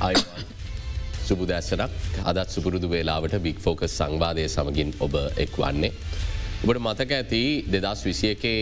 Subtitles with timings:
[0.00, 0.44] Ivan
[1.26, 1.92] සුබුදැස්සනක්
[2.30, 5.14] අදත් සුපුරුදු වේලාවට බික් focus සංවාදය සමගින් ඔබ
[5.44, 5.90] එක් වන්නේ.
[6.62, 7.42] ඔබට මතක ඇති
[7.74, 8.60] දෙදස් විසිය එකේ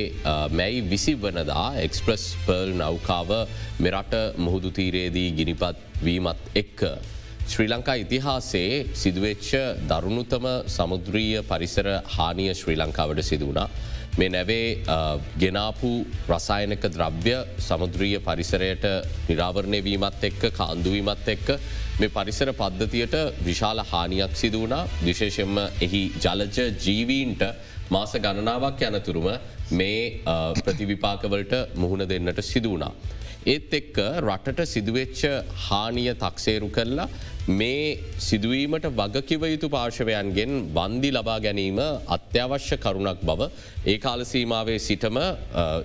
[0.58, 3.30] මැයි විසි වනදා එක්ස්ප්‍රස් පර්ල් නෞකාව
[3.84, 6.82] මෙරට මුහුදු තීරයේදී ගිනිපත් වීමත් එක්ක.
[7.52, 9.50] ශ්‍රී ලංකා ඉතිහාසේ සිදුවෙච්ච
[9.90, 13.68] දරුණුතම සමුද්‍රීය පරිසර හානිය ශ්‍රී ලංකාවට සිදුවනා.
[14.18, 14.66] මේ නැවේ
[15.38, 15.90] ගෙනාපු
[16.28, 18.86] රසායනක ද්‍රව්‍ය සමුද්‍රීය පරිසරයට
[19.28, 21.48] නිරාවරණය වීමත් එක්ක කාන්දුවීමත් එක්ක
[22.00, 27.44] මේ පරිසර පද්ධතියට විශාල හානියක් සිදුවනා විශේෂෙන්ම එහි ජලජ ජීවීන්ට
[27.90, 29.28] මාස ගණනාවක් යනතුරුම
[29.72, 30.02] මේ
[30.58, 32.92] ප්‍රතිවිපාකවලට මුහුණ දෙන්නට සිදුවනා.
[33.46, 35.20] ඒත් එක්ක රටට සිදුවෙච්ච
[35.66, 37.08] හානිය තක්සේරු කරලා
[37.50, 43.48] මේ සිදුවීමට වගකිව යුතු පාර්ශවයන්ගෙන් වන්දි ලබා ගැනීම අත්‍යවශ්‍ය කරුණක් බව
[43.86, 45.18] ඒ කාලසීමාවේ සිටම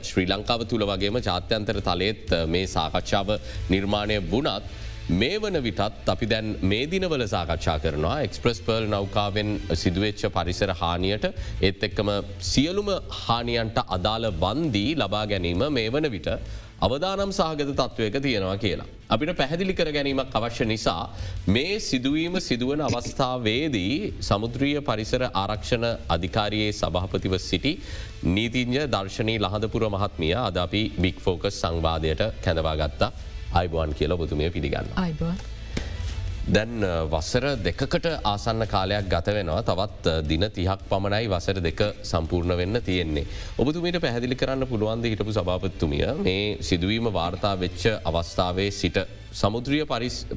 [0.04, 3.30] ශ්‍රී ලංකාව තුළ වගේම ජාත්‍යන්තර තලයත් මේ සාකච්ඡාව
[3.70, 4.66] නිර්මාණය වුණත්
[5.12, 11.30] මේ වන විටත් අපි දැන් මේ දිනවල සාකච්ඡා කරනවා එක්ස්ප්‍රස් පර්ල් නෞකාවෙන් සිදුවච්ච පරිසර හානියට
[11.62, 12.92] ඒත් එක්කම සියලුම
[13.22, 16.30] හානියන්ට අදාළ වන්දී ලබා ගැනීම මේ වන විට
[16.82, 18.90] අවදානම් සාගත තත්ත්වයක තියෙනවා කියලා.
[19.14, 21.02] අපිට පැහැදිලි කර ගැනීමක් අවශ්‍ය නිසා
[21.48, 27.74] මේ සිදුවීම සිදුවන අවස්ථාවේදී සමුද්‍රිය පරිසර ආරක්ෂණ අධිකාරයේ සභහපතිව සිටි
[28.30, 33.12] නීතිංජ දර්ශනී ලහදපුර මහත්මිය අද අපි බික් ෆෝකස් සංවාදයට කැඳවා ගත්තා
[33.54, 34.96] අයිබුවන් කියල බතුමය පිළිගන්න.
[34.98, 35.22] අයිබ.
[36.46, 39.62] දැන් වසර දෙකකට ආසන්න කාලයක් ගත වෙනවා.
[39.64, 43.26] තවත් දින තිහක් පමණයි වසර දෙක සම්පූර්ණ වෙන්න තියෙන්නේ.
[43.58, 46.04] ඔබතුමීට පැහැදිලි කරන්න පුළුවන්ද හිටපු සභාපත්තුමිය?
[46.20, 49.00] මේ සිදුවීම වාර්තා වෙච්ච අවස්ථාවේ සිට
[49.34, 49.86] සමුද්‍රිය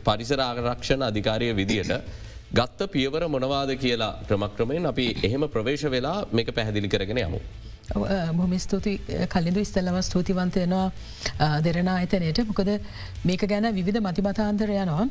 [0.04, 1.92] පරිසර ආරක්ෂණ අධිකාරය විදියට
[2.52, 7.41] ගත්ත පියවර මොනවාද කියලා ක්‍රමක්‍රමයෙන් අපි එහෙම ප්‍රවේශ වෙලා මේක පැහැදිලි කරගෙන යමු.
[8.36, 10.91] බොහම ස්තුති කලින්දු ඉස්තල්ලම ස්තුතිවන්තයනවා
[11.62, 12.70] දෙරෙන අයතනයට මොකද
[13.24, 15.08] මේක ගැන විධ මතිමතාන්තර යනවා.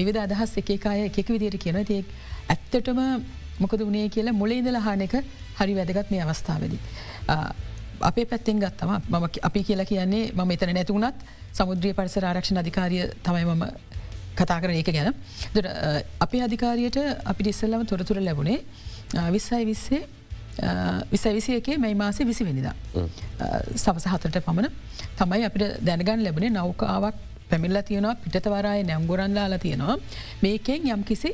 [0.00, 2.04] විධ අදහස් එකකාය එකක විදියට කියන තිය
[2.48, 3.00] ඇත්තටම
[3.60, 5.14] මොකද වනේ කියලා මුලේඉදල හාන එක
[5.58, 6.74] හරි වැදගත් මේ අවස්ථාවද.
[8.00, 13.44] අපේ පැත්තෙන් ගත්තම මම අපි කියලා කියන්නේ ම එතන නැතුවනත් සමුද්‍රිය පරිසර ආරක්ෂණ අධිකාරිය තමයි
[13.44, 13.64] මම
[14.36, 15.14] කතා කර ඒක ගැන.
[16.20, 18.58] අපේ අධිකාරයට අපි ඉස්සල්ලම තොරතුර ලැබුණේ
[19.34, 20.02] විස්සයි විස්සේ
[21.12, 22.74] විසවිසි එකේ මැයි මාසේ විසි වෙනිදා.
[23.76, 24.70] සවස හතට පමණ
[25.18, 29.96] තමයි අපිට දැනගන් ලැබුණේ නෞකාවක් පැමිල්ල තියෙනවා පිටතවරයි නැම්ගොරන්ලාලා තියෙනවා.
[30.44, 31.30] මේකෙන් යම් කිසි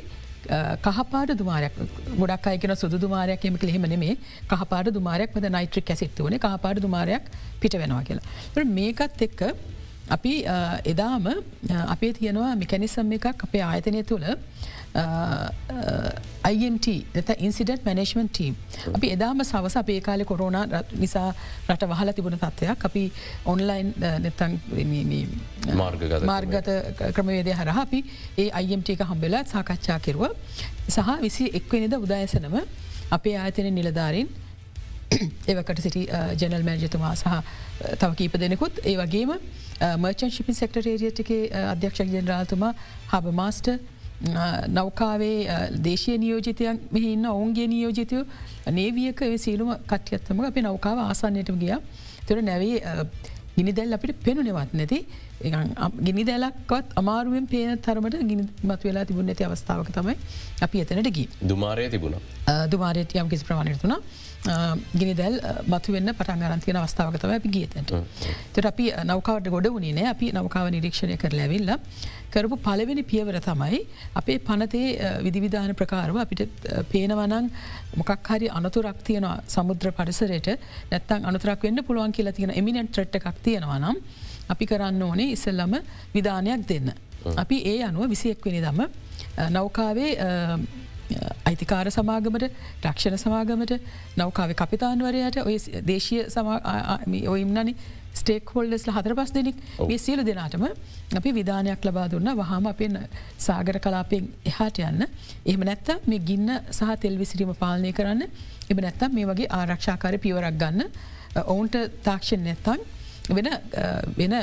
[0.87, 1.79] කහපාට දුමාරයක්
[2.21, 4.15] ගොඩක් අයකන සුදු දුමාරයක් එම ලිහිම නෙමේ
[4.53, 7.25] කහපාට දුමාරයක් මද නයිට්‍රික් ඇසිත්තු වන කහපාට දුමාරයක්
[7.63, 8.67] පිට වෙනවා කියලා.
[8.79, 9.43] මේකත් එක්ක
[10.15, 10.33] අපි
[10.93, 11.27] එදාම
[11.95, 14.27] අපේ තියෙනවා මිකැනිසම් එකක් අපේ ආයතනය තුළ.
[16.51, 16.87] IMT
[17.21, 18.55] එත ඉන්සිඩට මනේශ්මන් ටීම්
[18.97, 20.57] අපි එදාම සවස අපේ කාල කොරෝණ
[21.03, 21.27] නිසා
[21.73, 23.03] රට වහල තිබුණ තත්වයක් අපි
[23.53, 23.93] ඔන්ලයින්
[24.25, 24.57] නැතන්
[26.31, 26.71] මාර්ගත
[27.19, 28.01] ක්‍රමවේදය හරහ අපි
[28.39, 30.33] ඒ අයිම්ට එක හම්බෙලා සාකච්ඡා කෙරුව.
[30.89, 32.57] සහ විසි එක්වනිද උදායසනම
[33.11, 34.29] අපේ ආයතන නිලධාරින්
[35.49, 36.07] ඒවකට සිටි
[36.37, 37.27] ජනල් මෑජතුමා සහ
[37.99, 39.37] තව කීප දෙනෙකුත් ඒ වගේම
[39.97, 42.73] මර්චන් ශිපි සෙක්ටරේරියටගේ අධ්‍යක්ෂක් ජනරාල්තුමා
[43.13, 43.71] හබ මාස්ට
[44.71, 45.39] නෞකාවේ
[45.85, 48.25] දේශය නියෝජිතයන් මෙහින්න ඔවුන්ගේ නියෝජිතය
[48.73, 51.77] නේවියක සීලුම කට්‍යත්තම අපි නෞකාව ආසන්නයටම ගිය.
[52.27, 52.81] තොර නැවේ
[53.57, 55.01] ගිනිදැල් අපිට පෙනුනෙවත් නැති.
[56.07, 60.15] ගිනි දැලක්වත් අමාරුවෙන් පේන තරමට ගිනි මත් වෙලා තිබුණ ඇති අවස්ථාවක තමයි
[60.67, 62.17] අපි එතනට ගී දුමාරය තිබුණ.
[62.73, 64.01] දුමාරයට යම් කිසි ප්‍රමාණයතුනා
[65.01, 65.37] ගිනි දැල්
[65.73, 67.93] මතු වන්න පටන් ගරන්තියන අවස්ථාවක තම අපි ගියතට
[68.55, 71.73] තට අපි නෞකාවට ගොඩ වුණේ අපි නෞකාව නිරීක්ෂණය කර ලැවිල්ල
[72.33, 73.81] කරපු පලවෙනි පියවර තමයි
[74.21, 74.87] අපේ පනතේ
[75.27, 76.43] විදිවිධාන ප්‍රකාරව අපිට
[76.93, 77.51] පේනවනං
[77.97, 80.49] මොකක් හරි අනතුරක් තියෙන සමුද්‍ර පරිසරයට
[80.93, 84.01] නැත්තන් අනතුරක් වෙන්න පුළුවන් කියලා තියෙන එමිනට ට්‍රට් එකක් තියෙනවා නම්
[84.49, 85.77] අපි කරන්න ඕනේ ඉස්සල්ලම
[86.15, 86.91] විධානයක් දෙන්න.
[87.37, 88.81] අපි ඒ අනුව විසියෙක් වෙනි දම
[89.51, 90.13] නෞකාවේ
[91.47, 92.45] අයිතිකාර සමාගමට
[92.85, 93.73] රක්ෂණ සමාගමට
[94.17, 95.57] නෞකාව කපිතාන්වරයට ඔය
[95.91, 96.19] දේශය
[97.35, 97.75] ඔයම්නනි
[98.21, 99.57] ස්ටේක් හොල්ඩස්ල හතර පස් දෙනෙක්.
[99.89, 100.65] මේ සියලු දෙනාටම
[101.21, 102.29] අපි විධානයක් ලබා දුන්න.
[102.41, 102.99] වහම අපෙන්
[103.47, 105.07] සාගර කලාපෙන් එහාට යන්න.
[105.51, 106.49] එහම නැත්ත මේ ගින්න
[106.79, 108.23] සහ තෙල් විසිරීම පාලනය කරන්න.
[108.71, 110.93] එම නැත්තම් මේ වගේ ආරක්ෂාකාර පියවරක් ගන්න.
[111.53, 111.77] ඔවුන්ට
[112.07, 112.81] තාක්ෂණ නැත්තන්
[113.37, 113.49] වෙන
[114.17, 114.35] වෙන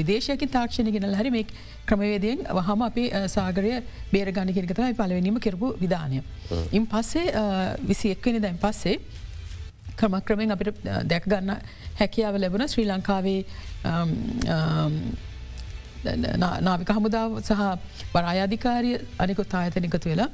[0.00, 1.46] විදේශයක තාක්ෂණ ගෙනල් හරි මේ
[1.88, 3.72] ක්‍රමවේදයෙන් වහම අපේ සාගරය
[4.12, 6.22] බේර ගණ කෙනෙකතයි පලවෙනීම කරපු විධානය.
[6.72, 7.46] ඉන් පස්සේ
[7.90, 8.98] විසි එක්වනි දැන් පස්සේ
[9.98, 11.50] ක්‍රමක්‍රමෙන් අපිට දැක්ගන්න
[12.00, 12.68] හැකියාව ලැබුණ.
[12.68, 13.40] ශ්‍රී ලංකාවේ
[16.62, 17.62] නාවික හමුදාව සහ
[18.14, 20.30] වරායාධිකාරය අනිකුත් ආයතනකතු වෙලා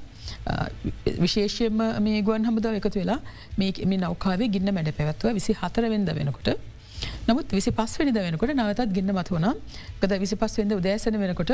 [1.18, 3.20] විශේෂයෙන්ම මේ ගුවන් හමුදාව එකතු වෙලා
[3.58, 6.48] මේ නෞකාවේ ගින්න මැඩ පැවත්ව විසි හතරවෙද වෙනකොට.
[7.28, 9.54] නමුත් විසි පස්වනිද වෙනකොට නවතත් ගන්න මතු වුණා.
[10.00, 11.52] ගද විසි පස්වෙන්ද උදෑසන වෙනකොට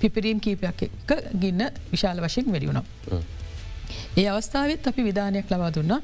[0.00, 2.84] පිපිරීම් කීපයක් එක ගින්න විශාල වශයෙන් වැඩියුණා.
[4.16, 6.00] ඒ අවස්ථාවත් අපි විධානයක් ලබා දුන්නා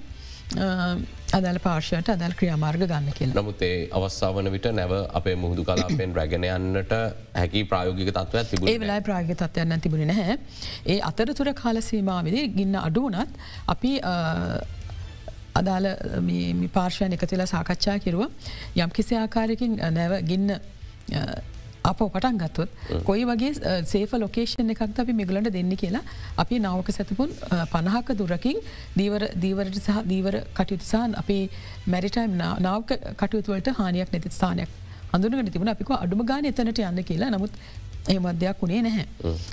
[0.49, 3.33] අදල් පාර්ශයට අදල් ක්‍රියාමාර්ග ගන්න කියල.
[3.35, 6.93] නමුත් ඒ අවස්ථාවන විට නැව අපේ මුහදු කලාපෙන් රැගෙනයන්නට
[7.35, 10.39] හැකි ප්‍රයෝගික තත්ව තිබ වෙලා ප්‍රාග තත්වයන්න තිබුණ නැහැ.
[10.87, 13.37] ඒ අතරතුර කාලසීමාවිදි ගින්න අඩුවනත්
[13.67, 13.93] අපි
[15.55, 15.89] අදාළ
[16.73, 18.25] පාර්ශවයන එකතිලා සාකච්ඡා කිරුව
[18.77, 20.57] යම් කිසි ආකාරයකින් නැව ගින්න
[21.91, 22.71] අප පටන් ගත්තොත්
[23.09, 23.53] කොයි වගේ
[23.93, 26.05] සේෆ ලොකේෂන් එකක් අපි මිගලට දෙන්න කියලා
[26.45, 27.37] අපි නවක සැතිපුන්
[27.75, 28.61] පණහක දුරකින්
[28.99, 31.43] දීවර දීවරට සහ දීවර කටයුතුසාන් අපේ
[31.95, 32.37] මැරිටයිම්
[32.67, 32.93] නාවක
[33.23, 34.71] කටයුතුවලට හානියක් නැති ස්ථානයක්
[35.13, 35.69] අඳුනගට තිබුණ.
[35.69, 37.31] අපික අඩුම ගාන එතනට යන්න කියලා.
[37.31, 37.53] නමුත්
[38.07, 39.07] ඒ මධ්‍යයක් වුණේ නැහැ.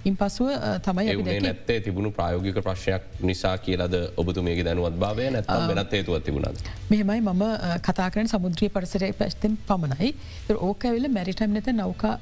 [0.06, 0.52] ඉන් පසුව
[0.86, 6.64] තමයි නැත්තේ තිබුණු ප්‍රයෝගික ප්‍රශ්යක් නිසා කියලද ඔබතුමේගේ දැනුවත් භාවය නැතම් වෙනත් හේතුවත් තිබුණද.
[6.92, 7.44] මෙහෙමයි මම
[7.82, 10.14] කතා කරන සමුද්‍රී පරිසරය පැස්තෙන් පමණයි
[10.70, 12.16] ඕක ඇවිල මැරිටම් නැත නෞකා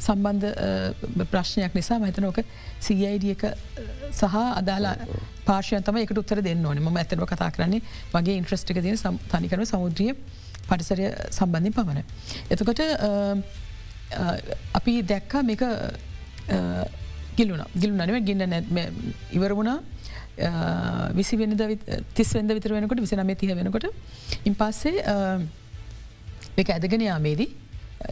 [0.00, 2.38] සම්බන්ධ ප්‍රශ්නයක් නිසා මහිතන ඕක
[2.80, 3.42] සIDක
[4.12, 4.94] සහ අදාලා
[5.44, 7.82] පාර්ශයතම එකට උත්තර දෙන්න ඕන ම ඇතව කතා කරන්නේ
[8.14, 8.96] වගේ ඉන්ට්‍රස්ටික තින
[9.32, 10.14] තනිකරන සමුද්‍රිය
[10.68, 12.04] පරිසරය සම්බන්ධින් පමණ.
[12.50, 12.80] එතකොට
[14.78, 15.62] අපි දැක්ක මේක
[17.38, 17.64] ගිලුණ.
[17.80, 18.78] ගිලු නනව ගින්න නැත්ම
[19.38, 19.78] ඉවර වුණා.
[21.18, 21.62] විසි වෙනද
[22.14, 23.86] තිස් වෙද විතර වෙනකොට විසිනමේ තිය වෙනකොට.
[24.44, 25.04] ඉන් පස්සේ
[26.60, 27.50] එක ඇදගෙන යාමේදී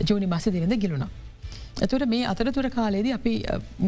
[0.08, 1.10] ජූනි මස දෙවෙද ගිලුණා.
[1.82, 3.32] ඇතුට මේ අතරතුර කාලේද අපි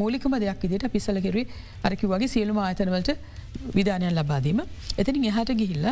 [0.01, 1.47] මූලිකම දෙයක් විදිට පිසල කෙරුවේ
[1.87, 3.11] අරකි වගේ සියලුම ආයතනවලට
[3.77, 4.61] විධානයන් ලබාදීම.
[5.01, 5.87] එතිනින් එහට ගිහිල්ල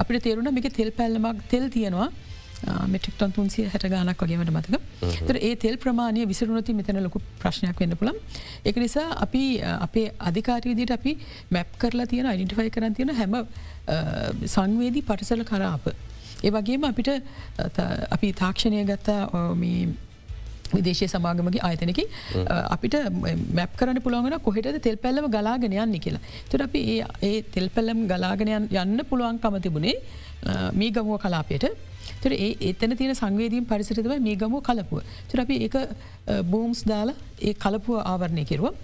[0.00, 2.08] අපිට තේරුණ මේක තෙල් පැල්ලමක් තෙල් තියෙනවා
[2.92, 4.80] මෙටික්ටන් තුන්සිය හැට ගානක් වගේමට මතක.
[5.28, 8.18] තර ඒ තෙල් ප්‍රමාණය විසරුණති මෙතන ලොකු ප්‍රශ්නයක් වෙන්න පුළම්
[8.70, 9.42] එක නිසා අපි
[9.86, 11.16] අපේ අධිකාරයේදට අපි
[11.56, 13.34] මැප් කරලා තියෙන අයිඩිෆයි කරන් තියෙන හැම
[14.56, 15.88] සංවේදී පටිසල කරාප.
[16.44, 17.10] ඒ වගේම අපිට
[18.16, 19.20] අපි තාක්ෂණය ගත්තා
[20.74, 22.00] විදේශය සමාගමගේ ආයතනක
[22.74, 22.96] අපිට
[23.58, 26.22] මැප් කරන පුළොගන කොහෙට තෙල් පැල්ලම ගලාගෙන යන්න කියලා.
[26.50, 26.82] තුර අපි
[27.28, 29.96] ඒ තෙල් පැල්ලම් ගලාගෙනයන් යන්න පුළුවන්කම තිබුණේ
[30.80, 31.66] මේ ගමුව කලාපයට
[32.22, 35.02] තර ඒ එතන තියෙන සංවේදීම් පරිසරිතව මේ ගමුව කලපුව.
[35.30, 38.74] තුර අපි ඒ බූම්ස් දාලා ඒ කලපුව ආවරණය කිරුව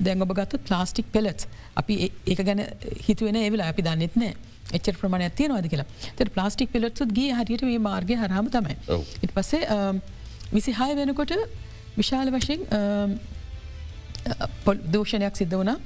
[0.00, 1.94] දැන් ඔබ ගත්තු ප්ලාස්ටික් පෙලට් අපි
[2.26, 2.62] ඒක ගැන
[3.06, 4.34] හිතුවෙන ඒවෙලා අපි දන්නෙත් නෑ.
[4.76, 8.76] එච්චර ප්‍රමාණ ඇතිය නොද කියලා තට ප්ලාස්ටික් පිලට්සුත් ගේ හරියට මේ මාර්ගය හරහම තමයි.
[9.24, 9.62] ඉට පස්සේ
[10.52, 11.34] විසිහාය වෙනකොට
[11.96, 12.60] විශාල වශයෙන්
[14.94, 15.78] දූෂණයක් සිද්ධ වනා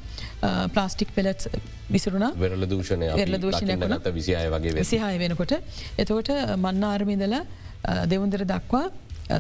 [0.75, 1.47] ප්ලාස්ටික් පෙලට්
[1.95, 2.27] විසරුණ.
[2.43, 5.55] වෙරල දූෂණය වෙරල දූෂණය නත විසිහය වගේ විසිහාය වෙනකොට.
[5.99, 6.31] එතකොට
[6.67, 7.37] මන්නාර්මිදල
[8.13, 8.87] දෙවන්දර දක්වා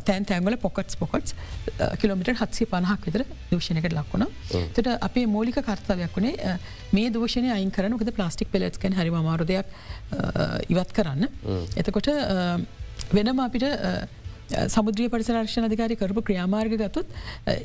[0.08, 1.34] තැන් තැන්වල පොකටස් පොකට්ස්
[2.00, 4.26] කිලමිට හත්සේ පණහක් විතර දූෂණයකට ලක්වුණ
[4.76, 6.56] තට අපේ මූලික කර්තාවයක් වුණේ
[6.96, 9.66] මේ දූෂණය අයින් කරනකද ප්ලාස්ටික් පෙලට්කැන් හරි මාරුදයක්
[10.72, 11.28] ඉවත් කරන්න.
[11.76, 12.08] එතකොට
[13.12, 13.66] වෙනම අපිට
[14.68, 17.06] සමුද්‍රිය පරිසරක්ෂණ අධිකාරි කරපු ක්‍රියාමාර්ග ගතුත්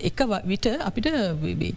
[0.01, 1.07] එක විට අපිට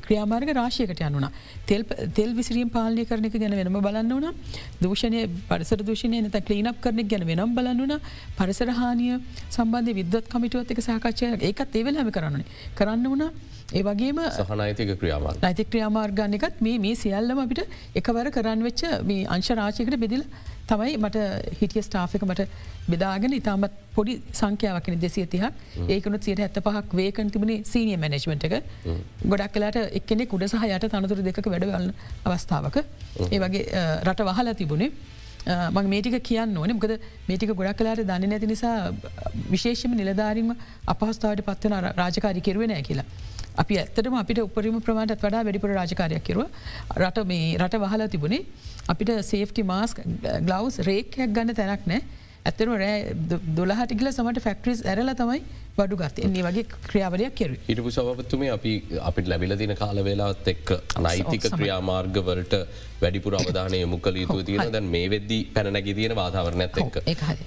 [0.00, 1.26] ක්‍රියාමාර්ග රාශයකට යනුන
[1.66, 1.84] තෙල්
[2.14, 4.34] තෙල් විසිරියම් පාලනය කරනක ගැන වෙනම බලන්න වන
[4.80, 7.96] දූෂණය පරිසර දූෂණය නත කලීනක් කරනෙක් ගැන වෙනම් බලන්නුන
[8.38, 9.18] පරිසරහානිය
[9.50, 13.32] සම්බන්ධ විද්වත් කමිටුවත් එක සාකච්චය ඒකත් ඒවල් හැම කරන්නේ කරන්න වුණා
[13.72, 17.62] ඒ වගේම සහනයිතික ක්‍රියාමාර නයිති ක්‍රියාමාර්ගන්නකත් මේ මේ සියල්ලම අපිට
[18.00, 20.24] එකවර කරන්න වෙච්ච මේ අංශරාශයකට බෙදිල
[20.70, 21.22] තමයි මට
[21.60, 22.46] හිටිය ස්ටාෆක මට
[22.92, 28.54] බෙදාගෙන ඉතාමත් පොඩි සංඛ්‍යාවකන දෙසිය තිහක් ඒකනුත් සියට ඇත්ත පහක් වේකන් තිබුණේ සීනිය මැනෙජ්මට එක.
[29.32, 31.90] ගොඩක් කලාට එක්කෙනෙ කුඩ සහ යට තනතුර දෙක වැඩවලන
[32.28, 32.78] අවස්ථාවක.
[33.32, 33.64] ඒ වගේ
[34.06, 34.92] රට වහලා තිබුණේ.
[35.74, 36.76] මං මේටික කියන්න ඕන.
[36.76, 38.76] මකද මේටික ගොඩක් කලාට දන්න නැති නිසා
[39.50, 40.54] විශේෂම නිලධාරීම
[40.86, 43.08] අපහස්ථාවට පත්වන රාජකාරි කෙරුවෙනෑ කියලා.
[43.60, 46.48] අපි ඇත්තටම අපිට උපරිම ප්‍රමාණට වඩා වැඩිපුර රාජකාරයක් කිරුව.
[46.96, 48.46] රට මේ රට වහලා තිබුණේ
[48.88, 50.00] අපිට සේෆ්ටි මාස්ක්
[50.48, 52.00] ගලවස් රේකයක් ගන්න තැනක් නෑ
[52.48, 52.94] ඇත්තන රෑ
[53.58, 55.42] දොලහටිගල සමට ෆෙක්ට්‍රිස් ඇරල තමයි
[55.76, 58.72] බඩු ගත් එන්නේ වගේ ක්‍රියාවරයක් කෙර හිටපු සවපත්තුම අපි
[59.08, 60.72] අපිට ලැබිල දින කාල වෙලාත් එක්
[61.06, 62.56] නයිතික ක්‍රියාමාර්ගවලට
[63.02, 66.98] වැඩිපුර අවධානය මුකල යුතු තියෙන දැන් මේ වෙද්දි පැනැගි තියෙන වාතාවරණයක් එක්ක.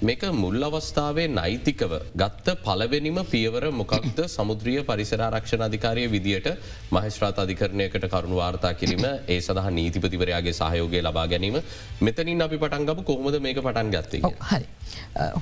[0.08, 4.18] මේක මුල් අවස්ථාවේ නයිතිකව ගත්ත පලවෙනිම පියවර මොකක්ද?
[4.36, 6.50] සමුද්‍රිය පරිසරාරක්ෂණ අධිකාරය විදියට
[6.96, 9.06] මහස්ත්‍රාත අධිකරණයකට කරුණු වාර්තා කිරීම.
[9.28, 11.62] ඒ සඳහා නීතිපතිවරයාගේ සහයෝගය ලබා ගැනීම.
[12.00, 14.36] මෙතනින් අපි පටන්ගපු කොහොමද මේක පටන් ගත්තේ.
[14.50, 14.66] හරි.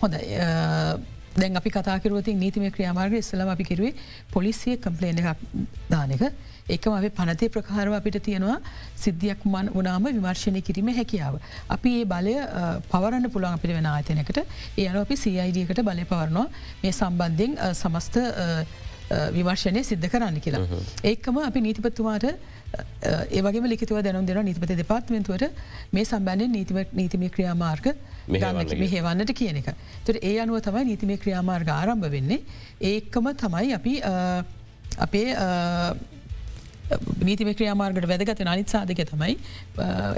[0.03, 0.15] හොඳ
[1.39, 3.95] දැන් අපි කතාකරුවති නීතිම ක්‍රියාමාර්ග ඉස්සලම අපි කිරුවේ
[4.35, 5.19] පොලිසිය කම්පලේන
[5.93, 6.25] දානක
[6.75, 8.57] එකම අපේ පනතේ ප්‍රකාරව අපිට තියෙනවා
[9.05, 11.35] සිද්ධියක් මන් වනාම විමර්ශණය කිරීම හැකියාව.
[11.77, 12.35] අපි ඒ බලය
[12.93, 14.41] පවරන්න පුළුවන් අපිට වෙන ආතනකට
[14.79, 16.47] ඒ අන අපි සයිඩකට බලය පවරනවා.
[16.83, 18.17] මේ සම්බන්ධයෙන් සමස්ත
[19.37, 20.83] විමර්ශණය සිද්ධ කරන්න කියලා.
[21.11, 22.27] ඒකම අපි නීතිපත්තුමාට
[23.39, 25.45] ඒවගේ ලිතුව දැනුම් දෙන නීතිපත දෙපාත්මෙන්තුවට
[25.93, 27.87] මේ සම්බන්ධය නීතිම නීතිමය ක්‍රියාමාර්ග
[28.29, 29.69] මෙහෙවන්නට කියන එක.
[30.07, 32.41] තොට ඒ අනුව තමයි නීතිමේ ක්‍රියාමාර්ග ආරම්භ වෙන්නේ.
[32.81, 33.95] ඒකම තමයි අපි
[35.07, 35.29] අපේ
[37.27, 39.37] නීතිම ක්‍රියාමාර්ගට වැදගත අනිත් සාධක තමයි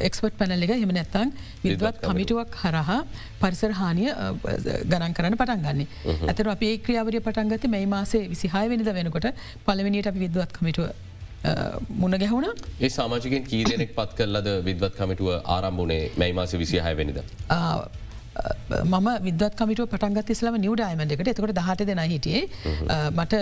[0.08, 0.72] එක්ස්පට් පැනල් එක.
[0.82, 1.32] හෙම නැත්තං
[1.64, 3.00] විදවත් කමිටුවක් හරහා
[3.42, 4.10] පරිසර හානිය
[4.90, 5.82] ගණන් කරන පටන් ගන්න.
[6.30, 9.28] ඇතර අපේ ක්‍රියාවරිය පටන්ගත මේ මාසේ විසිහය වෙනිද වෙනකොට
[9.66, 10.90] පලවෙනිට අපි විදවත් කමිටුව
[12.02, 12.48] මුණ ගැහුණ?
[12.84, 17.18] ඒ සාමාජිකෙන් කී දෙනෙක් පත් කරලද විද්වත් කමිටුව ආරම්භුණේ මැයි මාස විසිහය වෙනිද.
[18.92, 21.28] මම විදත් කමිටුව පටන්ගත් ඉස්ලම නිවඩායමට එකට.
[21.34, 22.42] එතකොට දහට දෙෙන හිටියේ.
[23.18, 23.34] මට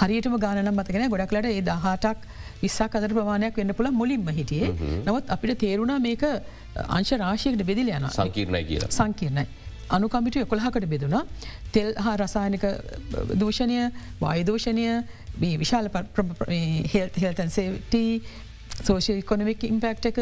[0.00, 2.18] හරියටම ගානම් මතගෙන ගොඩක්ලට ඒ දහටක්
[2.62, 4.68] විස්සක් අදර ප්‍රමාණයක් වෙන්න පුළ මුලින්ම හිටියේ.
[5.06, 6.22] නවත් අපිට තේරුණා මේක
[6.98, 8.90] අංශ රාශයකට බෙදිල යන සංකීර්ණය කියලා.
[8.98, 9.46] සංකීර්ණයි.
[9.88, 11.24] අනුකමිටු එකොළහකට බෙදුණා.
[11.72, 12.64] තෙල් හා රසායනික
[13.34, 13.78] දූෂණය
[14.20, 14.86] වායදූෂණය
[15.56, 15.90] විශාල
[16.94, 17.94] හෙල්තන්සේට
[18.80, 20.18] සෝෂල් කොනමික් ඉම්පෙක්් එක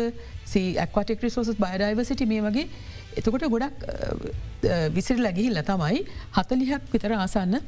[0.84, 2.68] ඇක්වටෙක් රිසෝසස් බයඩයිවසිට මේ වගේ
[3.16, 3.84] එතකොට ගොඩක්
[4.92, 6.04] විසිර ලැගිහිල්ල තමයි
[6.38, 7.60] හතලිහක් විතර ආසන්න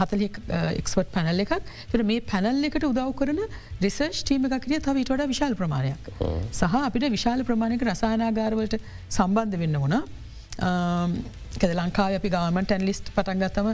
[0.00, 0.28] හතලි
[0.76, 1.52] එක්ස්පට් පැනල් එකක්.
[1.90, 3.42] ට මේ පැනල් එකට උදව් කරන
[3.80, 6.10] රිසර්ච් ටීම එකක් කිය තව ඊට විශාල ප්‍රමාණයක්.
[6.52, 10.02] සහ අපිට විශාල ප්‍රමාණයක රසානාගාරවලට සම්බන්ධ වෙන්න වුණා
[10.60, 13.68] කද ලංකාව අපි ගවමට ඇන්ලිස්ට් පටන්ගත්තම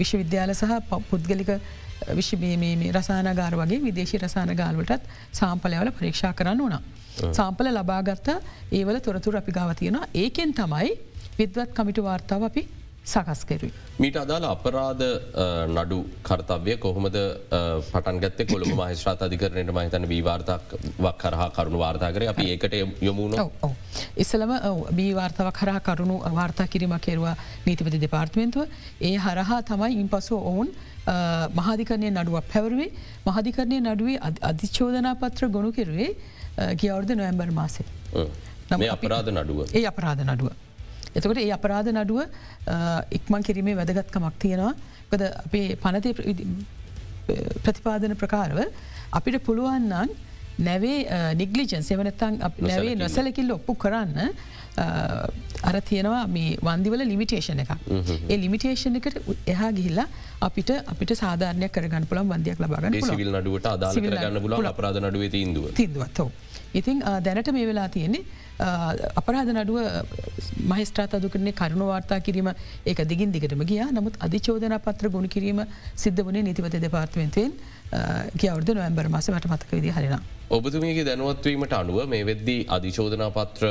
[0.00, 0.72] විශ්වවිද්‍යාල සහ
[1.10, 1.50] පුද්ගලික
[2.14, 2.44] විශ්ව
[2.92, 6.82] රසානගාර වගේ විදේශ රසානගාල්වලටත් සාම්පලයවල පරීක්ෂා කරන්න වුණා.
[7.32, 8.28] සාම්පල ලබාගත්ත
[8.72, 10.90] ඒවල තොරතුර අපි ගාව තියෙනවා ඒකෙන් තමයි
[11.38, 12.62] විද්වත් කමිටු වාර්තාව අපි
[13.12, 13.72] සකස් කෙරුයි.
[14.02, 15.04] මීට අදාළ අපරාධ
[15.76, 15.98] නඩු
[16.28, 17.16] කර්තව්‍ය කොහොමද
[17.92, 22.26] පටන්ගත්ත කොළඹ මහිස්ත්‍රාත අධිකරනයට මහිතන වීවාර්තාවක් කරහා කරුණු වාර්තා කර.
[22.32, 22.74] අපි ඒකට
[23.08, 23.38] යොමුණ
[24.24, 24.52] ඉස්සලම
[25.00, 27.36] බීවාර්තාවක් කරා කරුණු වාර්තා කිරීම කෙරවා
[27.66, 28.68] නීතිපති දෙපාර්ත්මේන්තුව.
[29.08, 30.70] ඒ හරහා තමයි ඉන් පසුව ඔවුන්
[31.60, 32.90] මහාධිකරණය නඩුවක් පැවරුවේ.
[33.28, 34.18] මහධිකරණය නඩුවේ
[34.50, 36.10] අධිචෝදනා පත්‍ර ගොුණු කෙරුවේ
[36.80, 37.86] ගියවර්ද නොවැම්බර් මාසේ.
[38.96, 39.60] අපරාධ නඩුව?
[39.78, 40.50] ඒ අපරාධ නඩුව.
[41.16, 42.20] එතකොට ඒ අපරාධ නඩුව
[43.18, 44.74] ඉක්මන් කිරීමේ වැදගත්කමක් තියෙනවා.
[45.10, 46.10] ගද අපේ පනතය
[47.64, 48.58] ප්‍රතිපාදන ප්‍රකාරව
[49.18, 50.10] අපිට පුළුවන්නන්
[50.58, 50.98] නැවේ
[51.40, 54.32] නිගලිජන් සෙවනත්තන් නැවේ නොසලකිල්ල ඔප්පු කරන්න
[55.68, 57.70] අර තියෙනවා මේ වන්දිවල ලිමිටේෂන එක
[58.30, 59.16] ඒ ලිමිටේෂන එකට
[59.54, 60.08] එහා ගිහිල්ලා
[60.48, 65.72] අපිට අපිට සාධාරණයක් කරගන්න පුළන් වන්දයක් ලබාගන්න සිවිල් නඩුවට අදාල කරගන්න පුල අපරාධ නඩුව තින්දුව.
[65.74, 66.28] තින්දුවත්ව.
[66.74, 68.22] ඉතින් දැනට මේ වෙලා තියෙන්නේ
[69.20, 69.78] අපරාධ නඩුව
[70.72, 72.50] මහිස්ත්‍රාත අදුකරන්නේ කරුණු වාර්තා කිරීම
[72.86, 73.82] ඒක දිගින් දිගටම ගිය.
[73.92, 75.64] නමුත් අධිචෝදන පත්‍ර ගුණ කිරීම
[75.96, 77.52] සිද්ධ වනේ නීතිපත දෙපාර්ත්මෙන්තයෙන්
[78.40, 80.24] කියවර්ද නොවම්බර් මස මට මතක විදි හරෙන.
[80.56, 83.64] ඔබතුමගේ දැනුවත්වීමට අනුව මේ වෙද්දී අධිචෝදනා පත්‍ර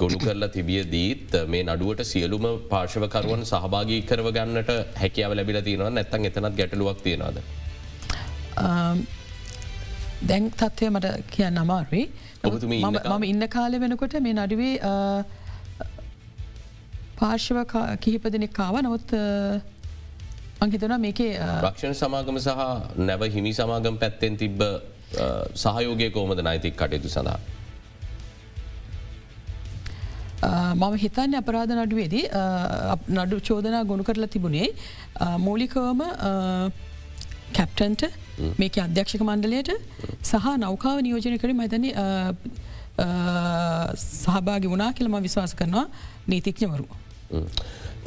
[0.00, 6.30] ගොුණු කරලා තිබිය දීත් මේ නඩුවට සියලුම පාර්ශවකරුවන් සහභාගී කරව ගන්නට හැකියාව ලැබිල තියෙනවා නැත්තන්
[6.30, 7.38] එතනත් ගැටලුවක් තියෙනවාද.
[10.28, 12.04] දැන් තත්ත්වය මට කියන්න අමාරුයි
[12.44, 14.74] මම ඉන්න කාලෙ වෙනකොට මේ නඩුවේ
[17.20, 17.58] පාර්ශව
[18.04, 19.14] කිහිප දෙනෙක්කාව නොත්
[20.64, 21.32] අංහිතන මේකේ
[21.64, 22.60] රක්ෂණ සමාගම සහ
[23.08, 24.62] නැව හිමි සමාගම් පැත්තෙන් තිබ්බ
[25.64, 27.38] සහයෝගය කෝමද නයිතික් කටයුතු සඳහා.
[30.80, 32.24] මම හිතන්න අපරාධ නඩුවේදී
[33.18, 34.68] නඩු චෝදනා ගොුණු කරලා තිබුණේ
[35.46, 36.02] මූලිකවම
[37.56, 38.02] කැප්ටන්ට
[38.60, 39.70] මේක අධ්‍යක්ෂක මණ්ඩලයට
[40.30, 41.86] සහ නෞකාව නියෝජනය කර මතන
[44.02, 45.86] සහභාගි වුණා කියලම විශ්වාස කරනවා
[46.32, 46.86] නීතිඥවරු.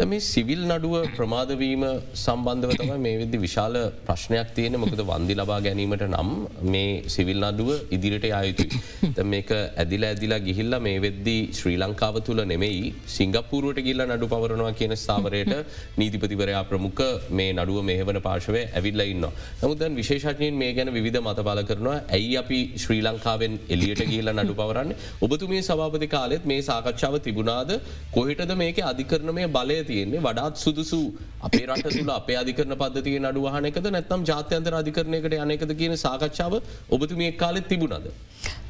[0.06, 3.76] මේ සිවිල් නඩුව ප්‍රමාදවීම සම්බන්ධව තම මේ වෙදදි විශාල
[4.08, 6.30] ප්‍රශ්නයක් තියෙන මොකද වන්දි ලබා ගැනීමට නම්
[6.74, 9.24] මේ සිවිල් නඩුව ඉදිරිට ආයුතුයි.
[9.34, 14.94] මේක ඇදිල ඇදිලා ගිහිල්ල මේ වෙද්දී ශ්‍රී ලංකාව තුළ නෙමෙයි සිංගපූරුවට ගිල්ල නඩු පවරනවා කියන
[14.96, 15.54] ස්ථාවරයට
[15.98, 17.04] නීතිපතිවරයා ප්‍රමුඛ
[17.40, 19.26] මේ නඩුව මෙහවන පාශවය ඇවිල්ල ඉන්න.
[19.64, 24.60] නමුදන් විශේෂඥයෙන් මේ ගැන විධ මත බල කරනවා ඇයි අපි ශ්‍රී ලංකාවෙන් එලියට ගිහිල්ල නඩු
[24.62, 27.76] පවරන්න ඔබතුමේ සභාපති කාලෙත් මේ සාකච්ඡාව තිබුණාද
[28.16, 31.00] කොහිටද මේක අධිකරන මේ බලය තියෙන්නේ වඩාත් සුදුසු
[31.42, 36.54] අපේ රට තුළ අපේ අධිකරන පද්ධතිය නඩුවහනකද නැත්නම් ජාත්‍යන්තර අධිකරණයකට යනකද කියන සාකච්ඡාව
[36.90, 38.08] ඔබතු මේ කාලෙත් තිබුණද.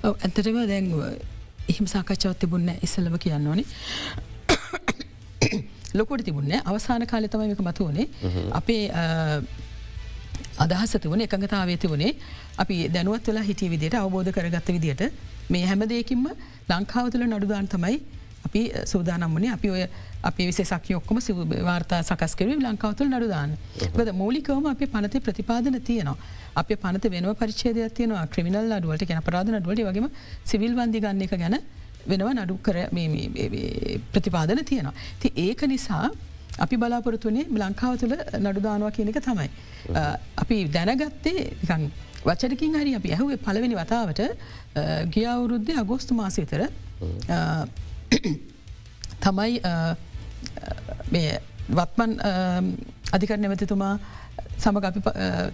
[0.05, 0.89] ඇතටම දැන්
[1.67, 3.67] එහෙම සාකච්ඡාවත් තිබුන්න ඉස්සලම කියන්න ඕනේ.
[5.93, 8.07] ලොකොට තිබුණ අවසාන කාලෙ තමයි එක මතුවනේ
[8.53, 8.83] අපේ
[10.57, 12.13] අදහසත වන එකඟතාවේ තිබුණේ
[12.57, 15.03] අපි දැනුවත් වෙලා හිටිය විදියට අවබෝධ කරගත්ත විදියට
[15.49, 16.23] මේ හැමදයකින්ම
[16.69, 17.97] ලංකාව තුළ නඩුදාන් තමයි
[18.45, 19.83] අපි සූදානම් වනේ අපි ඔය
[20.23, 21.37] අපේ විසේසක් ඔක්කොම සිව
[21.69, 23.51] වාර්තා සකස් කරව ලංකාවතුළ නඩුදාන්න.
[23.97, 26.17] ද මූලිකවම අප පනති ප්‍රතිපාදන තියනවා.
[26.55, 30.07] අප පනත වෙනව පරිච්චේදයක් තියනවා ක්‍රමිනල් අඩුවට ගැන පරාධ නඩුවට වගේම
[30.51, 31.57] සිවිල් වන්දි ගන්න එක ගැන
[32.11, 32.77] වෙනව නඩු කර
[34.13, 34.95] ප්‍රතිපාදන තියෙනවා.
[35.21, 36.05] ති ඒක නිසා
[36.65, 38.15] අපි බලාපොරතුනේ ලංකාව තුළ
[38.45, 39.49] නඩුදානවා කියන එක තමයි.
[40.43, 41.47] අපි දැනගත්තේ
[42.27, 44.21] වචරකින් හරි අපි ඇහුවේ පලවෙනි වතාවට
[45.15, 46.63] ගියවුරුද්ධ අගෝස්තු මාසේතර
[49.23, 49.61] තමයි
[51.71, 52.11] වත්මන්
[53.11, 53.93] අධිකර නැමතිතුමා
[54.57, 55.01] සමග අපි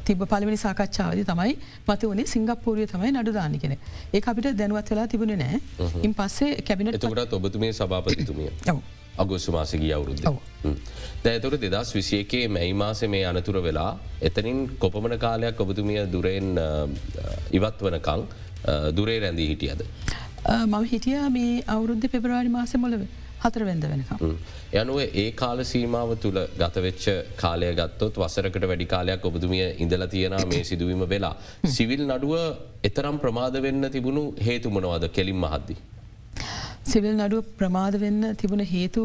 [0.05, 1.53] තිබ පලවෙනි සාකච්ඡාවද තමයි
[1.87, 5.59] මත වනේ සිංගප්පූරිය තමයි නඩුදානි කෙන ඒ අපිට දැනුවත් වෙලා තිබුණ නෑ.
[6.01, 8.51] ඉන් පස්සේ කැබිනට තකට ඔබතුමේ සභාපතිතුමිය.
[9.23, 10.23] අගොස්සු මාසගිය අවුරුද්ධ
[11.23, 13.91] දැතොට දෙදස් විසියකේ මැයි මාස මේ අනතුර වෙලා
[14.21, 16.49] එතනින් කොපමන කාලයක් ඔබතුමිය දුරෙන්
[17.51, 18.27] ඉවත් වනකං
[18.95, 19.83] දුරේ රැඳී හිටියද.
[20.45, 23.03] මම හිටිය මේ අවුරුද්ධ පෙබරවාරි මාස මොලව
[23.43, 24.17] හතර වෙද වෙනකම්.
[24.81, 27.05] යනුව ඒ කාල සීමාව තුළ ගතවෙච්ච
[27.41, 31.35] කාලය ගත්තොත් වසරකට වැඩි කාලයක් ඔබතුමිය ඉඳල තියෙන මේ සිදුවීම වෙලා.
[31.75, 32.35] සිවිල් නඩුව
[32.89, 35.77] එතරම් ප්‍රමාද වෙන්න තිබුණු හේතුමනවාද කෙලින් මහද්දී.
[36.85, 39.03] සිවිල් නඩුව ප්‍රමාද වෙන්න තිබුණ හේතු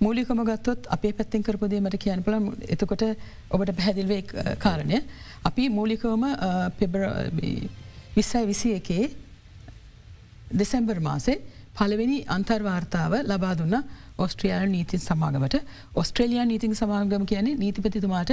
[0.00, 2.36] මූලිකම ගත්තොත් අපේ පැත්තෙන් කරපදේ මට කියන්න පල
[2.74, 3.04] එතකොට
[3.50, 4.22] ඔබට පැහැදිල්වේ
[4.64, 5.02] කාරණය
[5.50, 6.24] අපි මූලිකවම
[6.78, 7.02] පෙබර
[8.18, 9.04] විස්සයි විසි එකේ
[10.54, 11.38] දෙසැම්බර් මාසේ
[11.76, 13.76] පළවෙනි අන්තර්වාර්තාව ලබා දුන්න
[14.18, 15.56] ඔස්ට්‍රයාල් නීතින් සමාගමට.
[15.94, 18.32] ඔස්ට්‍රේලයා නීතින් සමාගම කියන්නේ නීතිපතිතුමාට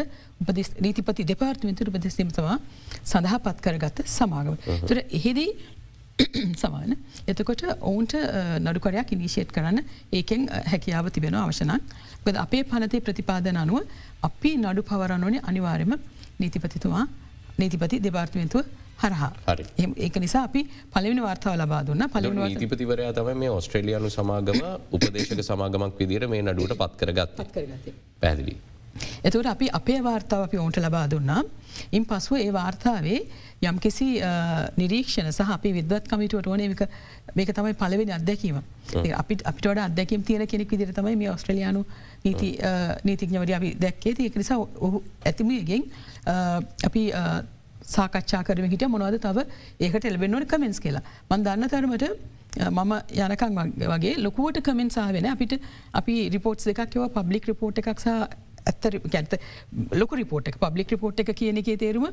[0.80, 2.58] නීතිපති දෙපාර්තිමිතුර උපදෙස්ීමතවා
[3.04, 4.56] සඳහා පත් කරගත්ත සමාගම.
[4.82, 5.50] තුර එහිදී
[6.56, 6.96] සමාන.
[7.28, 8.16] එතකොට ඔවුන්ට
[8.62, 13.84] නඩුකරයක් ඉනිශේට් කරන්න ඒකෙන් හැකියාව තිබෙන අවශනක් ගද අපේ පනතේ ප්‍රතිපාදන අනුව
[14.24, 15.94] අපි නඩු පවරන්නෝනේ අනිවාර්යම
[16.40, 17.06] නීතිපතිතුමා
[17.60, 18.66] නීතිපති දෙපාර්තිමෙන්තුව
[19.02, 19.32] හරහා.
[20.06, 20.62] ඒක නිසා අපි
[20.94, 22.06] පලවෙනි වාර්තාව ලබා දුන්න.
[22.14, 24.62] පල නීතිපතිවරයා තම මේ ඔස්ට්‍රේලියයානු සමාගම
[24.92, 27.38] උපදේශක සමාගමක් විදිර මේ නඩුවට පත් කරගත්
[28.22, 28.56] පැදිලි.
[29.28, 31.42] එතුවට අපි අපේ වාර්තාව අපි ඔවුන්ට ලබා දුන්නා.
[31.92, 33.20] ඉන් පසුව ඒ වාර්තාවේ
[33.70, 34.08] යම් කිසි
[34.82, 36.62] නිරීක්ෂණ සහ අපි විදත් කමිටුවට ඕන
[37.36, 38.62] මේක තමයි පලවෙනි අත්දැකීම.
[39.22, 41.82] අපි අපිට අදැකම් තියෙන කෙනෙක් විදිර තමයි මේ ඔස්ට්‍රලයානු
[42.26, 42.50] නීති
[43.04, 44.16] නීතිඥවර අපි දැක්කේ.
[44.20, 45.84] ඒක නිසා ඔහු ඇතිමයගෙන්
[46.90, 47.04] අපි
[47.96, 49.46] සාකච්ඡා කරම හිට මොනවද තව
[49.88, 51.04] ඒකට එල්බෙන්න්නවන කමෙන්ස් කියලා.
[51.30, 52.06] මන් දන්න තරමට
[52.56, 52.94] මම
[53.26, 53.60] යනකං
[53.94, 55.54] වගේ ලොකුවට කමෙන් සාාවෙන අපිට
[56.02, 57.90] අපි රිපෝට් දෙකක් යව පබ්ලික් රිපෝට් එකක්
[58.70, 59.34] ඇත්තර ගැත
[60.02, 62.08] ලොක රිපෝට් එක පබ්ලික් රිපෝට් එක කියන එක තේරුම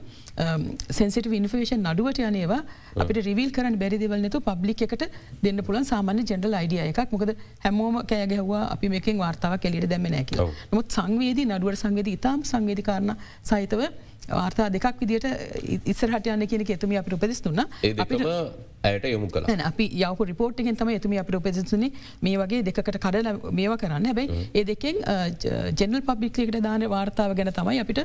[0.99, 2.61] සෙන්සිට ඉන්ෆේෂන් නඩුවට යනේවා
[3.05, 5.05] අපිට රිවිල් කරන්න බැරිදිවලනතු පබ්ලික් එකට
[5.47, 7.09] දෙන්න පුලන් සාමාන්‍ය ජෙන්ඩල් අයිඩිය එකක්.
[7.15, 7.33] මොකද
[7.65, 10.41] හැමෝම කෑගැහවා අපි මේකින් වාර්තාව කෙලිට දැමනැකි
[10.73, 13.15] නමුත් සංවේදී නඩුවට සංවේදී ඉතාම් සංවේධකාරණ
[13.51, 13.83] සහිතව
[14.29, 15.27] වාර්තා දෙකක් විදිට
[15.87, 17.65] ඉස්සරහට යන්න කියන එතුම අප උපදෙස්තුන්න
[18.83, 19.47] ඇයට යොමු කළ.
[19.63, 21.85] අපි යව රිපෝට්ගෙන් තම එතුම අප උපදෙසුන
[22.21, 24.07] මේ වගේ දෙකට කඩල මේවා කරන්න.
[24.07, 25.03] හැබයි ඒ දෙකෙන්
[25.75, 28.01] ජෙනල් පබ්ලික්ලෙකට දාන වාර්තාව ගැන තමයි අපිට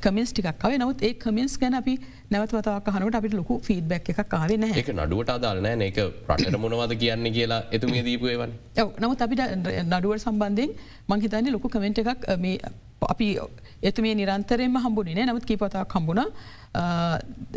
[0.00, 1.96] කමෙන්ස් ටිකක්ව නවත් ඒ කමෙන්ස් ගැන අපි
[2.30, 7.62] නැවත්වතාවක් හනට අපිට ලොකු ෆීඩ්බැක් එකක් කාවන්න එක නඩුවට අදාලනෑ ඒක ප්‍රටට මොනවද කියන්න කියලා
[7.70, 8.52] එතුමිය දීපුයවන්
[8.98, 9.44] නමුත් අපිට
[9.86, 10.76] නඩුවට සම්බන්ධයෙන්
[11.08, 12.58] මංහිතන්නේ ලොකු කමෙන්ට් එකක් මේ
[13.02, 13.38] අපි
[13.82, 16.32] එතු මේ නිරන්තරයෙන්ම හම්බුනේ නමුත් කීපතාවක් හම්බුණ.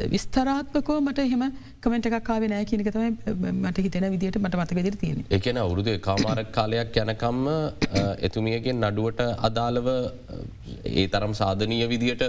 [0.07, 1.43] විස්තරාත්මකෝ මට එහෙම
[1.81, 5.97] කමෙන්ට එකක් කාව නෑ කියනක තමයි මට හිතෙන විදිට මට මතක දිර තියෙන එකන අවුරුදු
[5.99, 7.47] කාමාරක් කාලයක් යනකම්ම
[8.21, 9.89] එතුමියගේ නඩුවට අදාළව
[10.85, 12.23] ඒ තරම් සාධනීය විදියට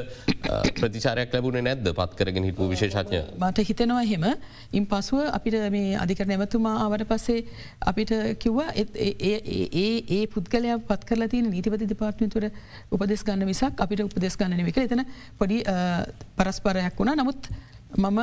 [0.76, 1.86] ප්‍රතිචාරයක් ලැබුණ නැද්ද?
[1.92, 3.20] පත් කරගෙන හිටපු විශේෂඥ.
[3.38, 4.26] මට හිතෙනවා හෙම
[4.72, 7.44] ඉන් පසුව අපිට මේ අධිකර නැමතුමා ආවට පස්සේ
[7.82, 12.48] අපිට කිව්වා ඒ පුද්ගලයා පත් කරලා තියෙන නීතිපති දෙපාර්ත්මිතුර
[12.90, 15.04] උපදෙස් ගන්න විසක් අපිට උපදෙස් ගන්න එක එතන
[15.38, 15.62] පොඩි
[16.72, 17.48] පරස්පරයක් වුණා නමුත්
[17.96, 18.18] මම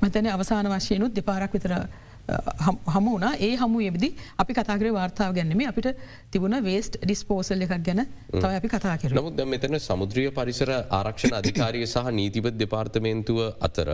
[0.00, 1.72] මෙතන අවසාන වශයනුත් දෙපාරක් විතර
[2.88, 5.88] හමු වන ඒ හමු එබදි අපි කතාකර වාර්තාව ගැන්නීම අපිට
[6.30, 8.02] තිබුණ වේස්ට ඩිස්පෝසල් එකක් ගැන
[8.32, 13.90] තව අපි කතා කර නමුත් මෙතන සමුද්‍රිය පරිසර ආරක්ෂණ අධිකාරය සහ නීතිපත් දෙපාර්තමේන්තුව අතර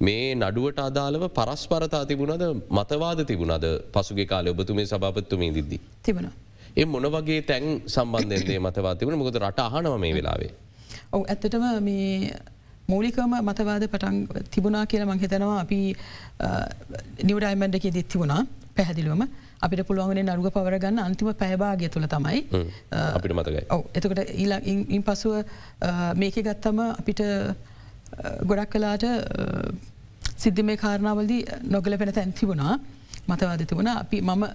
[0.00, 5.80] මේ නඩුවට අදාළව පරස්පරතා තිබුණද මතවාද තිබුණද පසුගේ කාලය ඔබතුමේ සභාපත්තුමේ දිද්දි.
[6.02, 6.30] තිබුණ.
[6.76, 10.54] ඒ මොන වගේ තැන් සම්බන්ධයන්දේ මතවා තිබුණ මොකද රට අහනව මේ වෙලාවේ.
[11.08, 12.32] ඔව ඇත්තටම මේ
[12.88, 14.16] මූලිකම මතවාද පටන්
[14.52, 15.78] තිබුණා කියල මං හිතනවා අපි
[17.22, 18.38] නිවඩයිමන්ඩ එක දිත් තිබුණා
[18.76, 19.22] පැහැදිලුවම.
[19.60, 22.38] අපිට පුළුවන්ගෙන නරුග පවරගන්න අන්තිම පැබාගය තුළ තමයි.
[23.10, 23.64] අපිට මතකයි.
[23.94, 24.20] එතකට
[24.96, 25.34] ඉන් පසුව
[26.14, 27.20] මේක ගත්තම අපිට
[28.44, 29.04] ගොඩක් කලාට
[30.36, 32.78] සිද්ධ මේ කාරණාවලදී නොගල පෙන තැන් තිබුණා.
[33.28, 33.92] මතවාද තිබුණ.
[33.94, 34.46] අපි මම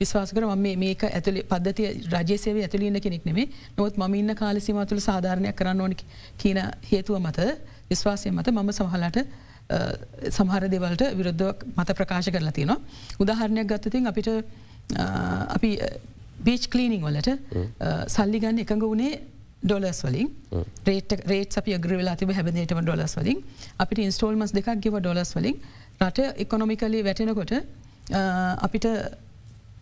[0.00, 5.56] විශ්වාසකර ම මේක ඇතුල පද්ධතිය රජසේව ඇතුලන්න කෙනෙක් නෙමේ නොත් ම ඉන්න කාලසිම තුළ සාධාරණයක්
[5.56, 5.96] කරන්න ඕනි
[6.38, 7.40] කියන හේතුව මත
[7.90, 9.18] විශ්වාසය මත මම සමහලට
[10.36, 11.44] සමහර දෙවලට විරුද්ධ
[11.78, 12.78] මත ප්‍රකාශ කරලා තියෙනවා.
[13.22, 14.28] උදාහරණයක් ගත්තතින් අපිට
[15.56, 15.70] අපි
[16.46, 17.30] බීච් කලීනිං වලට
[18.16, 19.20] සල්ලිගන්න එකඟ වුණේ
[19.64, 20.28] ඩොලස් වලින්.
[20.88, 23.38] රේට රේට අපි ග්‍රවෙලා තිබ හැබනේටම ඩොලස් වලින්.
[23.78, 25.56] අපිට ඉන්ස්ටෝල්මස් දෙකක් ගෙව ඩොලස් වලින්.
[26.02, 27.52] රට එකොනොමිකලි වැටෙනකොට
[28.66, 28.86] අපිට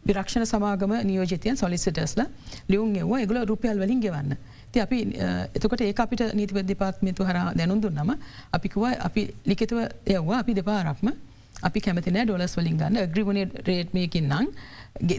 [0.08, 2.22] විරක්ෂණ සමාගම නියෝජතයන් සොලිසිටස්ල
[2.68, 4.36] ලියුන් එව එගල රුපියල් වලින් ගෙවන්න.
[4.72, 4.98] ති අපි
[5.56, 8.12] එතකොට ඒ අපිට නීතිප දෙපාත්මතු හර දැනුන් දුන්නම
[8.58, 9.80] අපිකුව අපි ලිකෙතුව
[10.18, 11.10] යව්වා අපි දෙපාරක්ම
[11.68, 14.46] අපි කැමතින ඩොලස් වලින් ගන්න ග්‍රිවුණ රේට්මයකින් නම්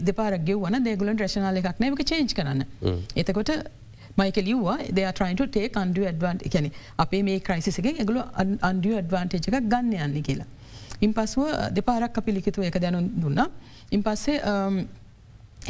[0.08, 2.64] දෙපාර ගෙව්වන දෙගුලන් ්‍රශනාල එකක් නෑක චේච් කරන්න.
[3.16, 3.52] එතකොට
[4.20, 6.72] මයික ලියවා they are trying to take undue advantage කියන්නේ
[7.04, 8.26] අපේ මේ ක්‍රයිසිස් එකෙන් ඒගොල්ලෝ
[8.70, 10.48] undue advantage එකක් ගන්න යන්නේ කියලා.
[11.04, 11.46] ඉන් පසුව
[11.78, 13.48] දෙපාරක් අපි ලිඛිතව ඒක දැනුම් දුන්නා.
[13.94, 14.36] ඉන් පස්සේ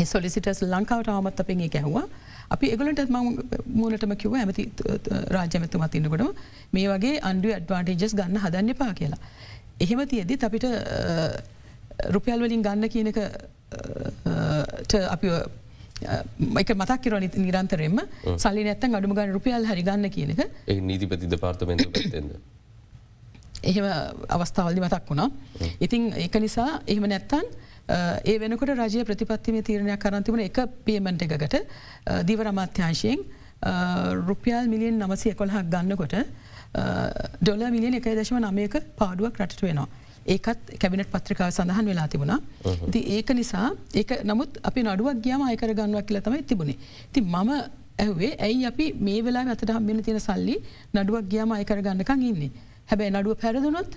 [0.01, 2.07] ඒ සොලිසිටර්ස් ලංකාවට ආවමත් අපෙන් ඒක ඇහුවා.
[2.55, 3.27] අපි ඒගොල්ලන්ට මම
[3.81, 4.65] මූලටම කිව්වා ඇමති
[5.37, 6.31] රාජ්‍ය ඇමතුමත් ඉන්නකොටම
[6.77, 9.21] මේ වගේ undue advantages ගන්න හදන්න එපා කියලා.
[9.81, 10.67] එහෙම තියෙද්දිත් අපිට
[12.17, 13.19] රුපියල් වලින් ගන්න කියන එක
[15.17, 15.29] අපි
[16.63, 17.99] එක මතක් කිරව නිරන්තරෙන්ම
[18.45, 22.33] සල්ලි නැත්තන් අඩුම ගන්න රුපියල් හරිගන්න කියනක ඒ නීතිපති දෙපාර්තමෙන්තු පැත්තෙන්ද.
[23.71, 23.85] එහෙම
[24.37, 25.29] අවස්ථාවල්දි මතක් වුණා.
[25.87, 27.47] ඉතින් ඒක නිසා එහෙම නැත්තන්
[27.89, 31.57] ඒ වෙනකොට රජය ප්‍රතිපත්තිම තීරණයක් කරන්තිවන එක පේමෙන්ට් එකකට
[32.25, 33.25] දිව රමාත්‍යංශයෙන්
[34.29, 36.15] රුපියල් මිලියන් නමසය කොළහක් ගන්නකොට
[37.43, 39.89] ඩොල මිලියන එක දශම නමයක පාඩුවක් රටට වෙනවා.
[40.27, 42.41] ඒකත් කැබිනට පත්‍රිකාව සඳහන් වෙලා තිබුණා.
[42.93, 46.79] ති ඒක නිසා ඒ නමුත් අපි නඩුවක් ගියම අයකර ගන්නුවක් කියල තමයි තිබුණේ.
[47.13, 47.51] ති මම
[47.99, 50.57] ඇහවේ ඇයි අපි මේ වෙලා අතට හම්බෙන තියෙන සල්ලි
[50.95, 52.51] නඩුවක් ගියම අයකර ගන්නකං ඉන්නේ.
[52.91, 53.93] හැබැයි නඩුව පැරදුනොත්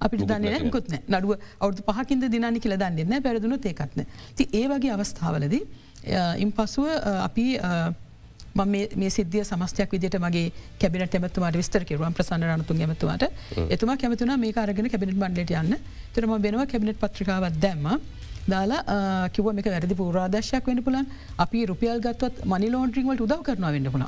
[0.00, 4.04] අපිට දන්න නිකුත්න නඩුව අවුදු පහකින්ද දිනනි කියල දන්නන්න පැරදුනොත් ඒකත්න.
[4.36, 5.54] ති ඒ වගේ අවස්ථාවලද
[6.44, 6.86] ඉන් පසුව
[7.28, 7.46] අපි
[8.98, 13.24] මේ සිද්ධිය සමස්තයක් විදිට මගේ කැබිනට ඇමතුමාට විස්තර කිරුවන් ප්‍රසන්න රනතුන් ඇමතුමාට
[13.76, 15.76] එතුමා කැමතුන මේ අරගෙන කැබිනට බන්ඩට යන්න.
[16.14, 18.00] තරම වෙනවා කැබිනට පත්‍රිකාවත් දැම්ම.
[18.48, 21.06] දාලා කිව මේක වැරදි පූරාදශයක් වෙන පුලන්
[21.44, 24.06] අපි රුපියල් ගත්වත් මනි ලෝන්ඩ්‍රිංවලට උදව කරනවා වෙන්න පුුණ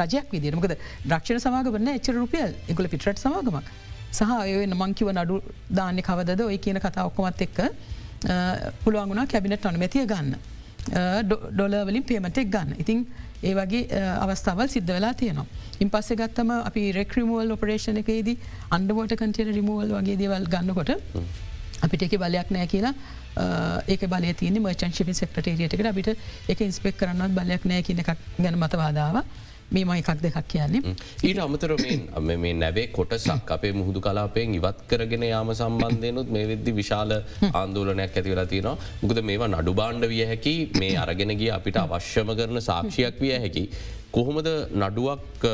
[0.00, 0.76] රජයක් විදිරමකද
[1.12, 2.52] රක්ෂණ සමාගවන්න එච්චර රුපියල්.
[2.72, 3.66] එකුල පිටට සමාගමක්
[4.12, 5.36] සහ ඔයන්න මංකිව නඩු
[5.78, 7.58] දාන්න කවදද ඔය කියන කතා ඔක්කොමත් එක්ක
[8.84, 10.34] පුළුවන්ගුණා කැබිනට අනුමැතිය ගන්න.
[11.28, 13.00] ඩොලවලින් පේමටෙක් ගන්න ඉතින්
[13.42, 15.46] ඒ වගේ අවස්ථාවල් සිද්ධ වෙලා තියනවා.
[15.82, 18.36] ඉන් පස්සේ ගත්තම අපි රෙක්‍රමුවල් ඔපරේෂණ එකේදී
[18.76, 20.92] අන්ඩමෝට කන්ටේන රිමුවල් වගේ දේවල් ගන්නකොට
[21.84, 22.94] අපිට එක බලයක් නෑ කියලා
[23.92, 26.10] ඒක බල තින මචන් ශිපි සෙක්ටේරියටකට අපිට
[26.52, 29.16] එක ඉන්ස්පෙක් කරන්නත් බලයක් නෑ කියන එකක් ගැන මතවාදාව.
[29.76, 30.94] මේම එකක් දෙකක් කියන්නේ.
[31.22, 31.74] ඊට අමතර
[32.44, 37.16] මේ නැවේ කොටසක් අපේ මුහුදු කලාපයෙන් ඉවත් කරගෙන යාම සම්බන්ධයනුත් මේ වෙද්දි විශාල
[37.52, 42.60] ආන්දෝලනයක් ඇති වෙලා තියෙනවා මුකද මේවා නඩු බාණ්ඩ විය හැකි මේ අරගෙනගිය අපිට අවශ්‍යම කරන
[42.70, 43.64] සාක්ෂයක් විය හැකි.
[44.12, 44.48] කොහොමද
[44.82, 45.44] නඩුවක්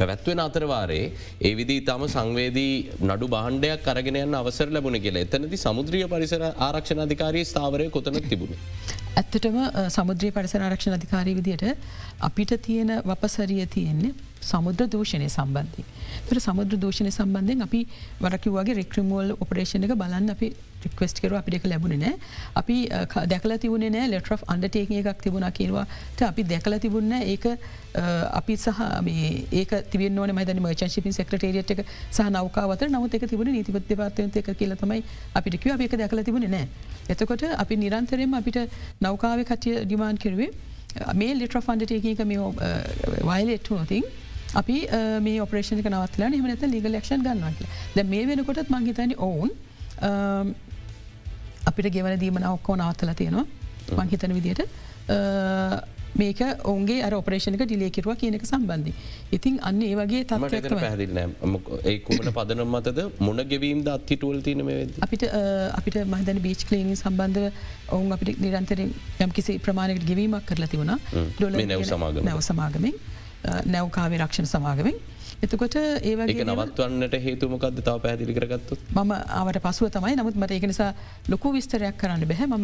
[0.00, 1.04] පැවැත්වෙන අතරවාරේ
[1.40, 7.44] ඒ විදි තම සංවේදී නඩු බාණ්ඩයක් අරගෙනයන්න අවසර ලැබුණ කියලා එතනති සමුද්‍රිය පරිසර ආරක්ෂණ අධිකාරී
[7.44, 8.56] ස්ථාවරය කොතන තිබුණ.
[9.12, 9.58] ඇත්තටම
[9.90, 11.66] සමුද්‍රී පරිසර ආරක්ෂණ අධිකාරී විදියට
[12.20, 15.84] අපිට තියෙන වපසරිය තියෙන්නේ සමුද්‍ර දූෂණය සම්බන්ධය.
[16.26, 17.80] තර සමුද්‍ර දූෂණය සම්බන්ධයෙන් අපි
[18.20, 20.48] වරකිවගේ රෙක්‍රමෝල් ඔපරේෂණ එක බලන්න අපි
[20.84, 22.14] රික්වස්ට කර අපිට ලැබුණ නෑ.
[22.60, 22.76] අපි
[23.32, 27.46] දැකල තිබුණ නෑ ලෙට් අන්ඩටේක එකක් තිබුණ කියවාට අපි දැකල තිබුන්න ඒක
[28.40, 28.80] අපි සහ
[29.60, 34.50] ඒක තිබ න මද මචන්ශිපි සෙක්‍රටේරියට එක සහ නවකාවත නමුත් එක තිබුණ නීතිපත්ති පාර්තයන්ත එක
[34.62, 35.02] කියල තමයි
[35.34, 36.66] අපිට කිව අප එක දැකල තිබුණ නෑ.
[37.12, 38.58] එතකොට අපි නිරන්තරෙන් අපිට
[39.06, 40.50] නෞකාව කටිය ඩිමාන් කිරවේ
[41.20, 42.38] මේ ලිට්‍ර ෆන්ඩටේක මේ
[43.30, 44.04] වයිලෙට්ටු නොතින්
[44.60, 44.76] අපි
[45.26, 47.76] මේ ඔපරේෂණක නවත්ලා එම නැත ලීග ලක්ෂන් ගන්නවා කියලා.
[47.96, 49.50] ද මේ වෙනකොටත් මංහිතනි ඔවුන්
[51.68, 53.46] අපිට ගෙවන දීමන ඔක්කෝ නවත්තල තියෙනවා.
[53.98, 54.60] මංහිතන විදියට
[56.20, 56.40] මේක
[56.72, 58.92] ඔන්ගේ අර ඔපරේෂණක ඩිලේකිරුව කියනක සම්බන්ධි.
[59.36, 62.98] ඉතින් අන්න ඒ වගේ තත්ක පැදින ඒ කුමට පදනම් මතද?
[63.26, 64.64] මොන ගෙවීම් අත්හිටුවල් තින
[65.06, 65.24] අපිට
[65.78, 67.46] අපිට මහදන බීච් කලීනින් සම්බන්ධව
[67.94, 68.90] ඔවුන් අපිට නිරන්තරෙන්
[69.26, 70.98] යම් කිසි ප්‍රමාණකට ගෙවීමක් කරලා
[71.70, 72.22] නැව සමාගම.
[72.30, 72.94] නැව සමාගමෙන්.
[73.74, 74.96] නැවකාවේ රක්ෂණ සමාගමෙන්
[75.42, 80.16] එතකොට ඒවගේ නවත්වන්නට හේතුමකක්ද තාව පැදිලි කරගත්තු ම ආවට පසුව තමයි.
[80.16, 80.90] නමුත් මට ඒක නිසා
[81.28, 82.56] ලොකු විස්තරයක් කරන්න බැහැ ම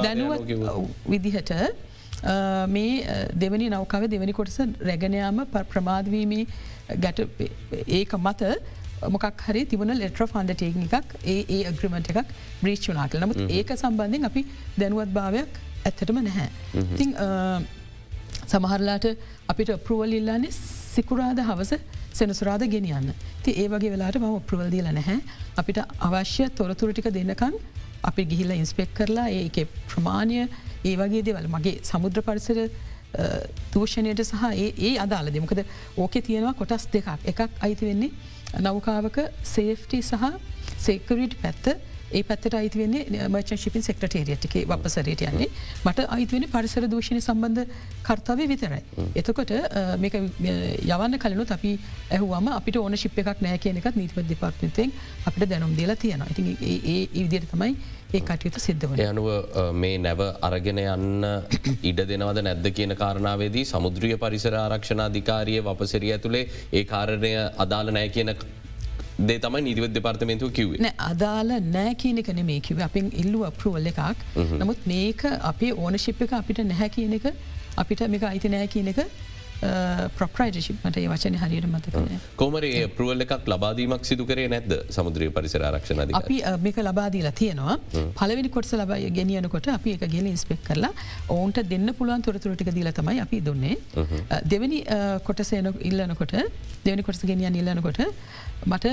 [0.00, 0.44] දැනුවත්
[1.06, 1.54] විදිහට
[2.68, 5.40] මේ දෙවනි නෞකාව දෙවැනි කොටස රැගෙනයාම
[5.72, 6.44] ප්‍රමාදවීමේ
[6.98, 7.24] ගැට
[7.98, 8.52] ඒක මත
[9.08, 14.46] මොකක් හරි තිබුණ ලෙට්‍ර ෆන්ඩ ටේක් එකක් ඒ අග්‍රමට එකක් බ්‍රීච්චුනාට නමුත් ඒක සම්බන්ධෙන් අපි
[14.78, 16.48] දැනුවත් භාවයක් ඇත්තටම නැහැ.
[16.84, 17.14] ඉතිං
[18.50, 19.06] සමහරලාට
[19.48, 20.54] අපිට ප්‍රුවල් ඉල්ලාන්නේ
[20.94, 21.72] සිකුරාද හවස
[22.12, 23.12] සෙනසුරාද ගෙනියන්න.
[23.42, 25.18] ති ඒ වගේ වෙලාට ම ප්‍රවල්දිල නැහැ.
[25.56, 27.54] අපිට අවශ්‍ය තොරතුරටික දෙන්නකන්
[28.02, 29.58] අපි ගිහිල්ල ඉන්ස්පෙක් කරලා ඒක
[29.88, 30.48] ප්‍රමාණය
[30.84, 32.58] ඒ වගේ දෙවල් මගේ සමුද්‍ර පරිසර
[33.74, 35.62] දූෂණයට සහ ඒ අදාල දෙමකද
[35.96, 38.10] ඕක තියෙනවා කොටස් දෙකක් එකක් අයිති වෙන්නේ
[38.60, 40.24] නෞකාවක සේෆ්ටි සහ
[40.78, 41.66] සේකරීට් පැත්ත
[42.10, 45.48] ඒ පැත්තට අයිතිවන්නේ මචන් ශිපින් සෙක්ටේරියට්ක වපසරයට යන්නේ
[45.84, 47.62] මට අයිතිවෙන පරිසර දූෂණය සම්බන්ධ
[48.02, 48.82] කර්තාවය විතරයි.
[49.14, 49.52] එතකොට
[49.98, 51.72] මේක යවන්න කලනු අපි
[52.10, 54.92] ඇහුවම අපිට ඕන ශිප් එකක් නෑ කියනකත් නීතිප දෙපාර්තනතෙන්
[55.24, 57.74] අපිට දැනුම් දේලා තියෙන ඉතින් ඒ ඉවිදියට තමයි
[58.12, 59.00] ඒ කටයුතු සිද්ධවන.
[59.00, 59.28] යනුව
[59.74, 61.26] මේ නැව අරගෙන යන්න
[61.82, 67.30] ඉඩ දෙනවද නැද්ද කියන කාරණාවේදී සමුද්‍රිය පරිසර ආරක්ෂණ අධිකාරිය වපසරිය ඇතුළේ ඒ කාරණය
[67.64, 68.34] අදාළ නෑ කියන
[69.28, 70.80] දේ තමයි නිතිවත් දෙපාර්තමේන්තුව කිව්වේ.
[70.84, 74.22] නෑ අදාල නෑ කියනක නෙමේ කිව අපින් ඉල්ලු අප්‍රවල් එකක්.
[74.60, 77.26] නමුත් මේක අපේ ඕනශිප් එක අපිට නැහැ කියන එක
[77.82, 79.00] අපිට මේක අයිති නෑ කියන එක
[80.18, 82.06] ප්‍රප්‍රයිටශිප්මට ඒ වචන හරියට මතකන.
[82.42, 84.72] කොමරේ පරුවල් එකක් ලබාදීමක් සිදු කරේ නැද්ද?
[84.96, 87.76] සමුද්‍රී පරිසර ආරක්ෂණ අපි මේක ලබාදීලා තියෙනවා.
[88.20, 90.92] පලවෙනි කොටස ලබයි ගෙනියනකොට අපි එක ගෙල ඉස්පෙක් කරලා
[91.36, 93.76] ඔවුන්ට දෙන්න පුළුවන් තොරතුරටික දීල තමයි අපි දුන්නේ.
[94.52, 94.80] දෙවැනි
[95.28, 96.34] කොටසයන ඉල්ලනකොට
[96.86, 98.00] දෙවනි කොටස ගෙනියන් ඉල්ලනකොට
[98.66, 98.86] මට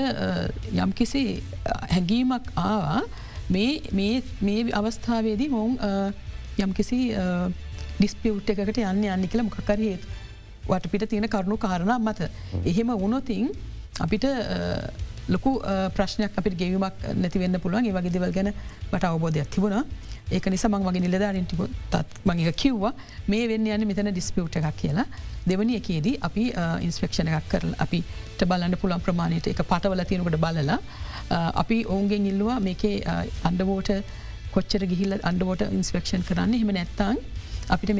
[0.84, 1.24] යම් කිසි
[1.94, 3.02] හැඟීමක් ආවා.
[3.50, 5.74] මේ අවස්ථාවේදී මොවුන්
[6.64, 7.00] යම් කිසි
[7.98, 10.06] ඩිස්පියුට් එකට යන්න යන්න කියල මොකකර හේතු
[10.70, 12.30] වටපිට තියෙන කරුණු කාරණ මත.
[12.70, 13.48] එහෙම වුණොතින්
[14.04, 14.26] අපිට
[15.34, 15.50] ලොකු
[15.96, 17.86] ප්‍රශ්නයක් අපිට ගෙවීමක් නැතිවෙන්න පුළුවන්.
[17.88, 18.52] ඒ වගේ දෙවල් ගැන
[18.92, 19.84] මට අවබෝධයක් තිබුණා.
[20.36, 21.56] ඒක නිසා මං වගේ නිලධාරින්ටි
[21.92, 22.92] තත් මගේ කිව්වා.
[23.32, 25.06] මේ වෙන්න යන්න මෙතන ඩිස්පියුට් එකක් කියලා.
[25.50, 26.44] දෙවනි එකේදී අපි
[26.86, 30.78] ඉන්ස්පෙක්ෂණ එකක් කරල අපිට බලන්න පුළන් ප්‍රමාණයට එක පටවල තියෙනකට බලලා
[31.62, 32.96] අපි ඔවුන්ගෙන් ඉල්ලවා මේකේ
[33.50, 33.90] අන්ඩවෝට
[34.54, 36.54] කොච්චර ගිහිල්ල අන්ඩවෝට ඉන්ස්පෙක්ෂන් කරන්න.
[36.58, 37.16] එහෙම නැත්තං
[37.74, 37.92] අපිට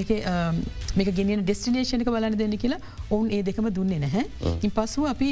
[0.98, 4.24] මේක ගෙනියන ඩෙස්ටිනේෂනක බලන්න දෙන්න කියලා ඔවුන් ඒ දෙකම දුන්නේ නැහැ.
[4.66, 5.28] ඉන් පසුව අපි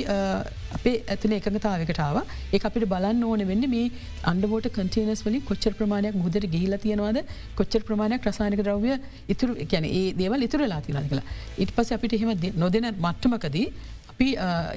[0.76, 3.90] අපේ ඇතුන එකඟතාවකටාව ඒ අපිට බලන්න ඕන වෙන්න මේ
[4.32, 7.20] අන්ඩබෝට කටේනස් වලින් කොච්චර ප්‍රමාණයක් මුදර ගිහිල තියෙනවාද
[7.58, 8.94] කොච්චර ප්‍රමාණයක් රසායනක ද්‍රව්‍ය
[9.34, 11.26] ඉතුරු ගැන ඒ දේවල් ඉතුරලා තියෙන කියලා.
[11.62, 12.32] ඉට පස අපිට එහෙම
[12.64, 13.66] නොදෙන මට්ටමකදී
[14.12, 14.28] අපි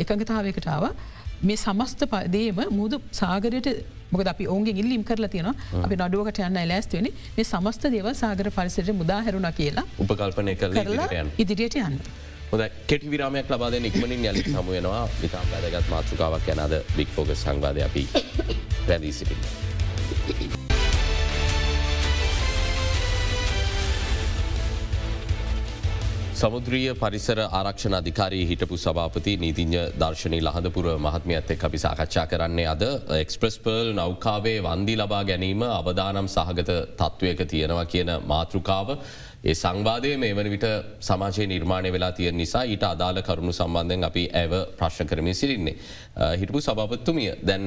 [0.04, 0.86] එකඟතාවකටාව
[1.48, 3.70] මේ සමස්ත පදේම මුද සාගරයට
[4.12, 5.52] මොක අපි ඔවුන්ගේ ඉල්ලිම් කරලා තියෙන
[5.84, 11.08] අපි නඩුවකට යන්න ලෑස්තුවන මේ සමස්ත දේව සාගර පරිසට මුදාහැරුණ කියලා උපකල්පනය කරලා
[11.44, 12.00] ඉදිරියට යන්න.
[12.52, 18.08] හොද කෙටි විරාමයක් ලබාද නික්මනින් යලි සමුවෙනවා ඉතාම් වැදගත් මාතෘකාවක් යනද බික් ෆෝග සංවාධය අපි
[18.88, 20.69] පැදී සිටින්න.
[26.40, 32.84] සමුද්‍රිය පරිසර ආරක්ෂණ අධිකාරී හිටපු සභාපති නීතිං්ඥ දර්ශනී ලහදපුර මහත්මියත් එක් අපි සාකච්ඡා කරන්නේ අද
[33.16, 38.90] එක්ස්ප්‍රස් පර්ල් නෞකාවේ වන්දි ලබා ගැනීම අවදානම් සහගත තත්ත්වයක තියෙනවා කියන මාතෘකාව.
[39.44, 40.68] ඒ සංවාදය මේ වන විට
[41.02, 45.76] සමාජය නිර්මාණය වෙලා තිය නිසා ඊට අදාළ කරුණු සම්බන්ධයෙන් අපි ඇව ප්‍රශ්න කරමින් සිරින්නේ.
[46.36, 47.66] හිටපු සභාපත්තුමිය දැන්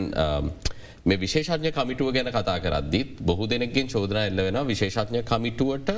[1.05, 5.93] මේ විශේෂඥ කමිටුව ගැන කතා කරද්දිත් බොහෝ දෙනෙක්ගෙන් චෝදන එල්ල වෙන විශේෂඥ කමිටුවට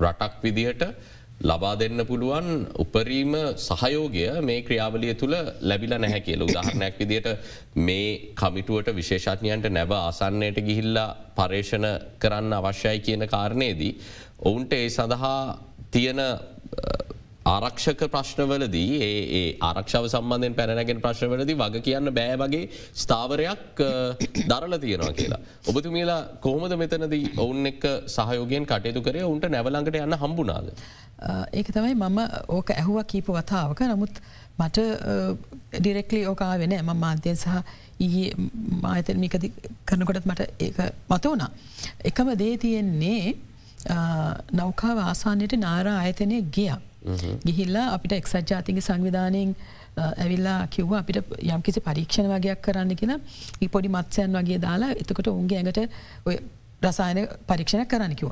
[0.00, 0.84] රටක් විදිහට
[1.40, 7.28] ලබා දෙන්න පුළුවන් උපරීම සහයෝගය මේ ක්‍රියාවලිය තුළ ලැබිල නැහැ කියල උදාහරණයක් විදියට
[7.78, 11.86] මේ කමිටුවට විශේෂඥයන්ට නැව ආසන්නයට ගිහිල්ලා පර්ේෂණ
[12.18, 13.92] කරන්න අවශ්‍යයි කියන කාරණයේදී.
[14.40, 15.40] ඔවුන්ට ඒ සඳහා
[15.90, 16.20] තියෙන
[17.46, 22.64] ආරක්ෂක ප්‍රශ්නවලදී ඒ ආරක්ෂාව සම්බන්ධයෙන් පැනැගෙන ප්‍රශ්නවලදී වග කියන්න බෑ වගේ
[23.02, 23.80] ස්ථාවරයක්
[24.50, 25.40] දරල තියෙනවා කියලා.
[25.68, 30.68] ඔබතුමියලා කොහොමද මෙතනදී ඔවුන් එක් සහයෝගෙන් කටයුතු කරේ උන්ට නැවලඟට යන්න හම්බුනාද.
[31.52, 34.20] ඒක තමයි මම ඕක ඇහුව කීප වතාවක නමුත්
[34.58, 34.78] මට
[35.78, 37.56] ඩිරෙක්ලි ඕකා වෙන ම මාධ්‍යය සහ
[38.00, 38.34] ඊයේ
[38.84, 39.52] මාතමිකති
[39.88, 41.50] කරනකොටත් මට ඒ මත වුණා.
[42.04, 43.34] එකම දේ තියෙන්නේ
[44.52, 46.89] නෞකාව ආසානයට නාරා ආයතනය ගියක්.
[47.44, 49.54] ගිහිල්ලා අපිට එක්සත් ජාතික සංවිධානයෙන්
[49.98, 53.20] ඇවිල්ලා කිව්ව අපිට යම්කිසි පරීක්ෂණ වගේයක් කරන්න කියලා.
[53.68, 55.80] පොඩි මත්සයන් වගේ දාලා එතකොට උන්ගේ ඇඟට
[56.26, 56.36] ඔය
[56.82, 58.30] රසායන පරීක්ෂණ කරන්න කිව.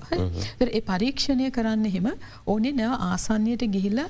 [0.60, 2.08] ඒ පරීක්ෂණය කරන්න හෙම
[2.46, 4.08] ඕනේ නැව ආසන්නයට ගිහිල්ලා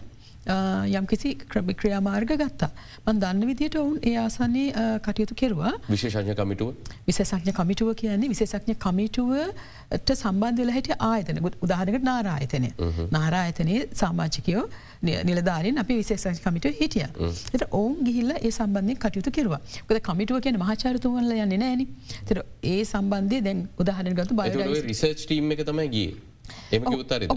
[0.48, 2.70] යම්කිසි ක්‍රමි ක්‍රියාමාර්ග ගත්තා.
[3.06, 4.66] මන් දන්න විදියට ඔවුන් ඒ ආසන්නේ
[5.06, 5.72] කටයුතු කෙරවා.
[5.90, 6.74] විශේෂඥ කමිටුව?
[7.08, 11.40] විශේෂඥ කමිටුව කියන්නේ විශේෂඥ කමිටුවට සම්බන්ධල හැට ආයතන.
[11.62, 12.70] උදාහනකට නාරායතනය.
[13.10, 14.64] නාරායතනය සාමාජිකයෝ
[15.02, 17.06] නිලධාරෙන් අපි විශේෂ කමිටුව හිටිය.
[17.54, 19.60] එට ඔවුන් ගිහිල්ල ඒ සම්බන්ධය කටයුතු කෙරවා.
[19.90, 21.84] ොද කමිටුව කියන මහචාරතුවන්ල යන්න නෑන
[22.28, 24.50] තර ඒ සම්බන්ධය දැන් උදාහරන ගතු බය
[24.88, 25.88] රිසර්ච් ටීම් එක තමයි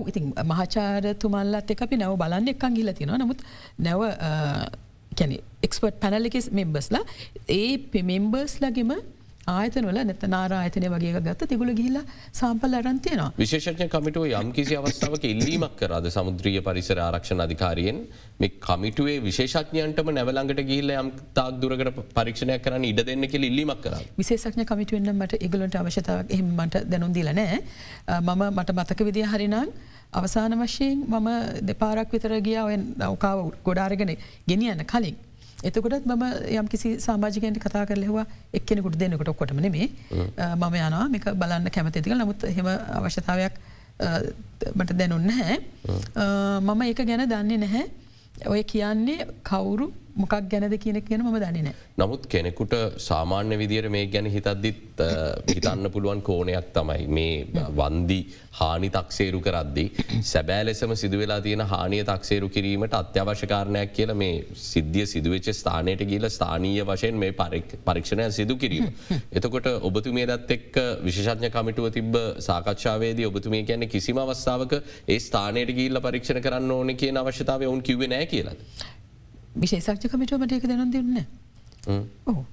[0.07, 3.43] ඉතින් මහාචාරතුමල්ලත් එක අපි නැව බලන්න එකක් ගිල තිනවා නමුත්
[3.79, 4.01] නැව
[5.11, 7.03] කැනෙ එක්ස්පර්ට් පැනලිකෙස් මෙම්බස්ලා
[7.49, 8.93] ඒ පෙමෙම්බර්ස්ලගේම
[9.47, 11.99] ආයතනවල නැත නාරායතනය වගේ ගත්ත තිගුල ගිහිල්ල
[12.31, 18.01] සම්පල් අරන්තියනවා විශේෂඥ කමිටුව යම් කිසි අවස්ථාවක ඉල්ලීමක් කරද සමුද්‍රිය පරිසර ආරක්ෂණ අධිකාරයෙන්?
[18.39, 23.97] මේ කමිටුවේ විශේෂඥයන්ටම නැවලඟට ගිල්ල යම් තාක් දුරකට පරීක්ෂණයක් කරන්න ඉඩ දෙන්න කෙ ඉල්ලීමක් කර
[24.17, 27.57] විශේෂඥ කමිටුවෙන්න්න මට ඉගලට අවශ්‍යතාවක් එහමට දැනුන්දිලනෑ
[28.19, 29.57] මම මට මතක විදිය හරිනම්
[30.13, 31.29] අවසාන වශයෙන් මම
[31.63, 34.15] දෙපාරක් විතර ගියාව නෞකාව ගොඩාරගෙන
[34.47, 35.17] ගෙනියන්න කලින්
[35.63, 36.23] එතකොටත් මම
[36.59, 38.25] යම් කිසි සාමාජිකයට කතා කරලෙවා
[38.59, 39.87] එක්කෙනෙකුට දෙන්නකොට ඔක්කොටම නෙමේ.
[40.57, 41.05] මම යනවා.
[41.13, 43.53] මේක බලන්න කැමතිතික නමුත් හෙම අවශ්‍යතාවයක්
[44.75, 45.57] මට දැනුන්න හැ
[46.67, 47.85] මම ඒක ගැන දන්නේ නැහැ.
[48.53, 51.73] ඔය කියන්නේ කවුරු මොකක් ගැනද කියන කියන ම දනිනෑ.
[51.97, 55.01] නමුත් කෙනෙකුට සාමාන්‍ය විදිර මේ ගැන හිතද්දිත්
[55.49, 58.19] හිතන්න පුළුවන් කෝනයක් තමයි මේ වන්දි
[58.51, 59.85] හානි තක්සේරු කරද්දි.
[60.23, 66.85] සැබෑ ලෙසම සිදුවෙලා තියෙන හානිය තක්සේරු කිරීමට අත්‍යවශ්‍යකාරණයක් කියල මේ සිද්ධිය සිදුවච්ච ස්ථානයට කියල ස්ථානීය
[66.85, 67.31] වශයෙන් මේ
[67.85, 68.87] පරීක්ෂණය සිදු කිරීම.
[69.31, 76.01] එතකොට ඔබතුමේ දත් එක්ක විශෂඥ කමිටුව තිබ සාකච්ඡාවේදී ඔබතුමේ කියන්න කිසිම අවස්ථාවක ඒ ස්ථානයට ගීල්ල
[76.01, 78.57] පරීක්ෂණ කරන්න ඕන කිය අවශ්‍යතාව ඔවුන් කිව නෑ කියලා.
[79.55, 81.25] විශේෂක්ෂ කමිටුවමට එක දැන දෙන්න.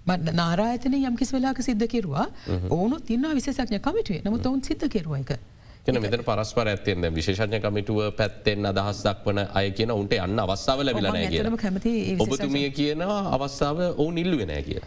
[0.07, 2.27] මට නාරායතන යම්කිස් වෙලාක සිද්ධ කෙරවා.
[2.71, 5.39] ඕනු තින්න විශේෂක්ඥ කමිටුවේ නමුත් ඔවුන් සිද්ධ කෙරුව එක.
[5.87, 11.29] කියන මෙතන පරස්පර ඇත්තෙන්ද විශේෂඥ කමිටුව පැත්තෙන් අදහස් දක්වන අය කියන උන්ට අන්න අවස්ථාව ලැබිලනෑ
[11.33, 14.81] කිය කැමති ඔබතුමිය කියන අවස්ථාව ඔවුන් ඉල්ලුවෙනෑ කිය.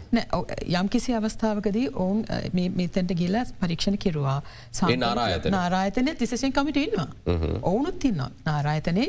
[0.72, 2.22] යම් කිසි අවස්ථාවකදී ඔවුන්
[2.78, 4.38] මෙතැන්ට ගිල්ල පරීක්ෂණ කිරවා.
[4.96, 7.08] නාරායත නාරායතන තිසෙන් කමිට ඉන්නවා.
[7.62, 9.08] ඔවුනුත් ඉන්න නාරායතනයේ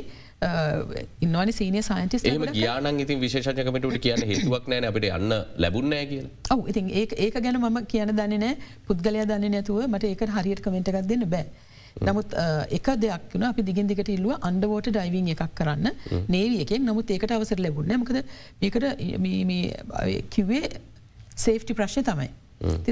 [1.25, 6.23] ඉන්නවන සීනිය සයින්ටිස් ඒම ගියානන් ඉතින් විශේෂකමටට කියන හේතුවක් නෑ අපට යන්න ලැබුන්නෑ කිය
[6.56, 8.56] ඔව ඉතින් ඒ ඒක ගැන මම කියන දන්නනෑ
[8.88, 11.45] පුද්ගලයා දන්න නැතුව මට ඒක හරියට කමෙන්ට් එකක් දෙන්න බෑ.
[12.08, 12.36] නමුත්
[12.77, 15.91] එක දෙයක් වන අපි දිගින් දිකට ඉල්ලුව අන්ඩවෝට ඩයිවිං එකක් කරන්න.
[16.36, 18.23] නේවියකෙන් නමුත් ඒකට අවසර ලැබුණ මකද
[18.62, 18.86] මේකට
[20.36, 20.63] කිව්වේ
[21.45, 22.29] සේෆ්ටි ප්‍රශ්ය තමයි.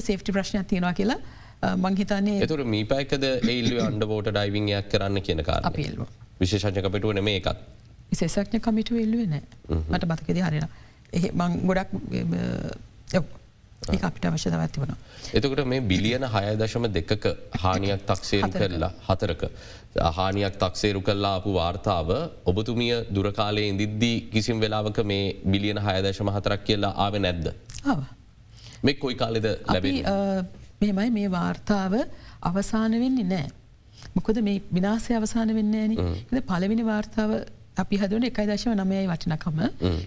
[0.08, 5.62] සේෆ්ටි ප්‍රශ්නයක් තියෙනවා කියලා මංහිතන්නේ එතුර මීපයකද ඒල්ලු අන්ඩවෝට ඩයිවිංයක් කරන්න කියන කාර
[6.42, 7.58] අපිල්වා විශේෂඥකපිටුව නෙම එකත්
[8.12, 9.36] විශේෂඥ කමිටු එල්ලුවෙන
[9.90, 10.68] මට බතකෙද හරින
[11.14, 11.90] එහ මං ගොඩක්
[13.90, 14.96] ඒ අපිට අවශ්‍යත ඇති වන.
[15.34, 19.44] එතකට මේ බිලියන හය දශම දෙකක හානියක් තක්සේරු කරලා හතරක.
[20.12, 22.10] හානියක් තක්සේරු කල්ලා අපපු වාර්තාව
[22.46, 27.48] ඔබතුමිය දුරකාලය ඉදිද්දී කිසිම් වෙලාවක මේ බිලියන හය දශම හතරක් කියලා ආව නැද්ද.
[28.84, 30.04] මේ කොයි කාලෙද ලැබේ
[30.82, 31.94] මෙමයි මේ වාර්තාව
[32.42, 33.61] අවසාන වෙන්නේ නෑ.
[34.16, 35.76] මොකද මේ විනාසය අවසාන වෙන්න
[36.32, 37.32] න පලවිනි වාර්තාව
[37.78, 39.60] අපි හදුවන එකයි දශව නමයයි වටිනකම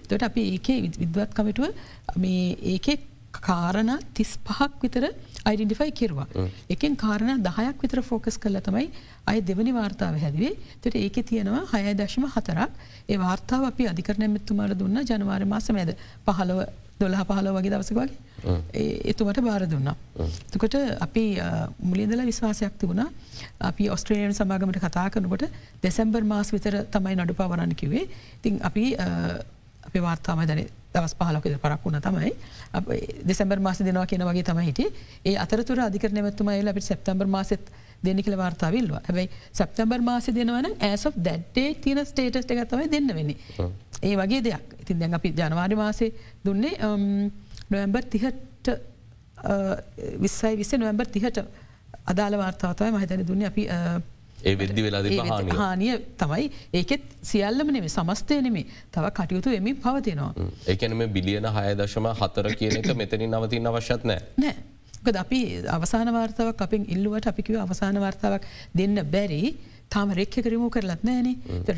[0.08, 1.70] තොට අපි ඒකේ විද්වත් කමිටුව
[2.16, 2.94] මේ ඒකෙ
[3.40, 5.04] කාරණ තිස් පහක් විතර
[5.44, 6.26] අයිඩෙන්ටිෆයි කිරවා.
[6.70, 8.86] එකෙන් කාරණ දහයක් විතර ෆෝකස් කල තමයි
[9.26, 10.52] අය දෙවනි වාර්තාව හැදවේ.
[10.82, 12.70] තොට ඒක තියෙනවා හය දශම හතරක්.
[13.08, 16.60] ඒ වාර්තාව අපි අධිකරන මෙත්තුමාල දුන්න ජනවාර මාස මැද පහළව
[17.00, 18.24] දොල්හ පහල වගේ දවසක වගේ
[19.04, 19.96] එතුමට බාර දුන්නා.
[20.50, 21.24] තකොට අපි
[21.80, 23.08] මුලින්දල විශ්වාසයක් තිබුණා.
[23.60, 25.44] අපි ඔස්ට්‍රේලියන් සමාගමට කතා කරනකොට
[25.82, 28.08] දෙසැම්බර් මාස් විතර තමයි නඩු පවරන්න කිවේ
[28.42, 28.84] තින් අපි
[29.86, 32.32] අපි වාර්තාම දැන දවස් පහලකද පරක් වුණ තමයි.
[33.26, 34.80] දෙසැම්බර් මාස දෙනවා කියන වගේ තමයි හිට
[35.24, 37.72] ඒ අතරතුර අධිකර නැමත්තුමයිල අපි සැප්තම්බර් මාසෙත්
[38.04, 43.36] දෙනිකල වාර්තාවිල්වා හැබයි සැප්තම්බර් මාස දෙනවන ඇස් දැට්ටේ තින ස්ටේටස්ට එක තමයි දෙන්න වෙන්නේ.
[44.06, 44.64] ඒ වගේ දෙයක්.
[44.82, 46.10] ඉතින් දැන් අපි ජනවාරි මාසේ
[46.46, 46.74] දුන්නේ
[47.70, 48.72] නොවම්බර් තිහට
[50.24, 51.38] විස්සයි විස්ස නොවම්බර් තිහට
[52.12, 53.46] අදාළ වාර්තාවතවයි මහිතන දුන්න.
[53.50, 53.64] අපි
[54.44, 55.02] ඒ වෙද්දි වෙලා
[55.60, 55.96] හානිය.
[56.18, 56.50] තමයි.
[56.72, 60.32] ඒකෙත් සියල්ලම නෙමේ සමස්තය නෙමේ තව කටයුතු එමින් පවතිනවා.
[60.68, 64.22] ඒකනම බිලියන හය දශම හතර කියන එක මෙතනින් නවතින් අවශ්‍යත් නෑ.
[64.36, 64.56] නෑ.
[65.24, 68.44] අපි අවසාන වාර්තාවක් අපින් ඉල්ලුවට අපිකිව අවසාන වාර්තාවක්
[68.80, 69.42] දෙන්න බැරි
[69.94, 71.28] තාම රෙක්ක කරමු කරලත් නෑන.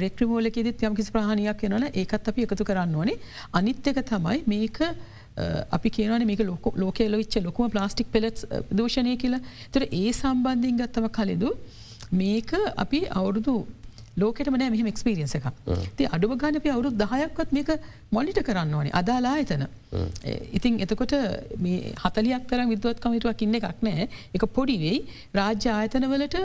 [0.04, 3.20] රෙක්‍රමෝලකෙදත් යම්කිසි ප්‍රහණයක් වෙනන ඒකත් අපි එකතු කරන්න ඕනේ.
[3.60, 4.80] අනිත්්‍යක තමයි මේක
[5.76, 8.44] අපි කියනන මේක ලොක ලෝකෙල විච්ච ලොකුම ප්ලාස්ටික් පෙලෙත්
[8.78, 9.42] දෝෂණය කියලා.
[9.72, 11.50] තර ඒ සම්බන්ධින් ගත්තම කලෙදු
[12.20, 12.52] මේක
[12.84, 13.54] අපි අවුරුදු
[14.22, 15.46] ලෝකට මනෑ මෙහම එක්ස්පිරියන්ස එක
[15.96, 17.70] ති අඩුව ගාන අපි අවුරුදු දහයක්වත් මේක
[18.16, 18.94] මොලිට කරන්න ඕනේ.
[19.00, 19.64] අදාලා එතන
[20.58, 21.14] ඉතින් එතකොට
[21.64, 24.08] මේ හතලියක් තරම් විදවත් කමිටුවක් ඉන්න එකක් නෑ.
[24.36, 24.98] එක පොඩිවෙයි
[25.40, 26.38] රාජ්‍ය ආයතනවලට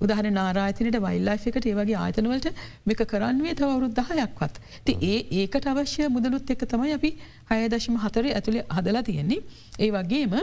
[0.00, 2.48] උදාහන නාරායතනයට වයිල්ලා එකට ඒවගේ ආයතනවලට
[2.86, 4.54] මේක කරන්නේ තව අවුරුදු දහයක්වත්.
[4.84, 7.10] ති ඒ ඒකට අවශ්‍ය මුදලුත් එක්ක තමයි අපි
[7.50, 9.40] හයදශම හතර ඇතුළේ හදලා තියෙන්නේ.
[9.78, 10.34] ඒ වගේම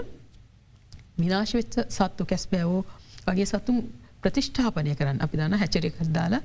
[1.19, 2.81] විනාශවෙච්ච සත්තු කැස් බෑවෝ
[3.27, 3.77] වගේ සතුන්
[4.23, 6.41] ප්‍රතිෂ්ඨාපනය කරන්න අපි දන්න හැචරි කරදාලා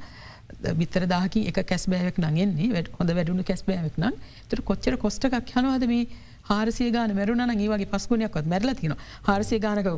[0.75, 4.15] විතර දාහකි එක කැස් බෑවක් නගෙන්නේ වැඩ හොඳ වැඩුණු කැස් බෑවක් නම්
[4.49, 6.05] තුර කොච්චර කොස්ටක් යනවාද මේ
[6.45, 8.95] හාරසිය ගාන මැරුණ ඒ වගේ පස්කුණයක්වත් මැරල තින
[9.29, 9.91] හාරසිය ගානක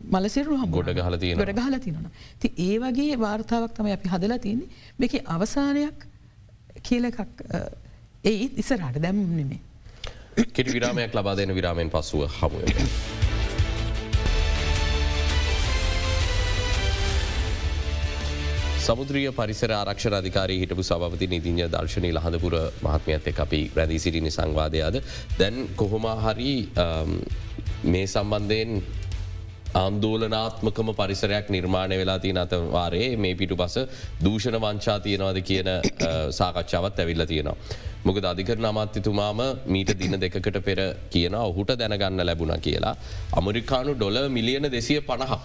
[0.00, 4.68] මලසිරු ගොඩ ගහල තියෙන ගොඩ ගහල තිනන ති ඒ වගේ වාර්තාවක් තම අපි හදලා තියන්නේ
[4.98, 6.06] මේක අවසානයක්
[6.82, 7.20] කියල එකක්
[8.24, 9.60] ඒ ඉස්සරහට දැම් නෙමේ
[10.48, 12.64] කෙටි විරාමයක් ලබා දෙන විරාමෙන් පසුව හමුව.
[18.80, 24.96] සමුද්‍රිය පරිසර ආරක්ෂ අධිකාරී හිටපු සභපති නිතිං්ඥ දර්ශනී ලහඳපුර මහත්මයත් එක් අපි රැදී සිටිනි සංවාධයද
[25.38, 26.54] දැන් කොහොමා හරි
[27.84, 28.82] මේ සම්බන්ධයෙන්
[29.74, 33.76] ආන්දෝලනාත්මකම පරිසරයක් නිර්මාණය වෙලා තිය අතවාරයේ මේ පිටු පස
[34.24, 35.68] දූෂණ වංචා තියෙනවාද කියන
[36.30, 37.56] සාකච්ඡාවත් ඇවිල්ල තියෙනවා.
[38.04, 40.80] මොකද අධිකරන අමාත්‍යතුමාම මීට දින දෙකට පෙර
[41.14, 42.94] කියන ඔහුට දැනගන්න ලැබුණ කියලා.
[43.38, 45.40] අමරිකානු ඩොල මිලියන දෙසිය පණහක්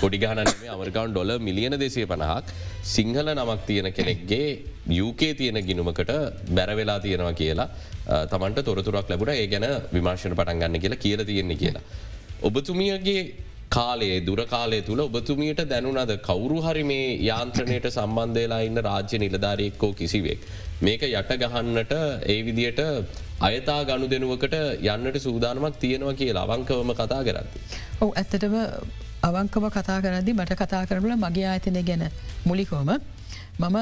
[0.00, 2.46] පොඩිගානනේ අමරිකාන් ඩොල මිලියන දෙසිය පණහක්
[2.94, 4.48] සිංහල නමක් තියෙන කෙනෙක්ගේ
[5.00, 6.12] යුකේ තියෙන ගිනුමකට
[6.56, 7.68] බැරවෙලා තියෙනවා කියලා
[8.32, 11.84] තමන්ට තොරතුරක් ලැබුණ ඒ ගැන විමර්ශණ පටන් ගන්න කියලා කියල තියෙන්නේ කියලා.
[12.42, 13.22] ඔබතුමියගේ
[13.70, 20.40] කාලේ දුර කාලය තුළ ඔබතුමියට දැනුනද කවුරු හරි මේ යාන්ත්‍රණයට සම්බන්ධයලා ඉන්න රාජ්‍ය නිලධාරයෙක්කෝ කිසිවෙක්.
[20.82, 21.92] මේක යට ගහන්නට
[22.26, 22.80] ඒ විදියට
[23.40, 24.56] අයතා ගණු දෙනුවකට
[24.86, 27.46] යන්නට සූදානමක් තියෙනවා කියලා අවංකවම කතා කරන්න.
[28.02, 28.56] ඔව ඇත්තටම
[29.22, 32.04] අවංකම කතා කරදදි මට කතා කරනල මගේ ආයතනය ගැන
[32.44, 32.90] මුලිකෝම
[33.58, 33.76] මම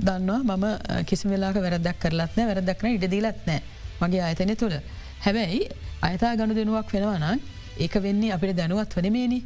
[0.00, 0.66] දන්නවා මම
[1.08, 3.60] කිසි වෙලාක වැරදක් කරලත්නෑ වැරදක්න ඉඩදීලත් නෑ
[4.02, 4.78] මගේ ආයතනය තුළ
[5.20, 5.60] හැබැයි
[6.02, 7.38] අයතා ගණු දෙනුවක් වෙනවනම්
[7.78, 9.38] ඒක වෙන්නේ අපිට දැනුවත් වනමේනි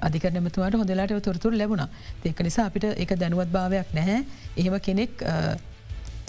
[0.00, 1.84] අධිකරනමතුවාට හොඳලාට තොරතුර ලැබුණ.
[2.24, 4.24] ඒක නිසා අපිට එක දැනුවත් භාවයක් නැහැ.
[4.56, 5.24] එහෙම කෙනෙක්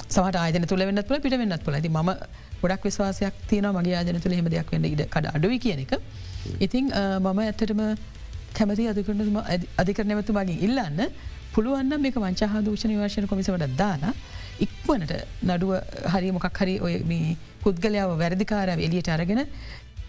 [0.07, 2.11] සමට ආයන තුළ වෙන්නත් පුල පිට වෙන්නත් පුල ති ම
[2.61, 5.93] ගොඩක් විශවාසයක් තියන මගේ ආයන තුළ හෙම දෙයක් වන්න ඉඩ කඩ අඩුව කියන එක.
[6.59, 7.81] ඉතිං මම ඇත්තටම
[8.53, 9.37] කැමති අධිකරනතුම
[9.77, 11.01] අධිකරනමතු මගින් ඉල්ලන්න
[11.53, 14.13] පුළුවන්න මේක වංචහා දූෂණ වර්ශණ කොමිසවට දාලා
[14.59, 15.13] ඉක්වනට
[15.49, 15.71] නඩුව
[16.13, 19.41] හරි මොකක් හරි ඔය මේ පුද්ගලයාව වැරදිකාරව එලියට අරගෙන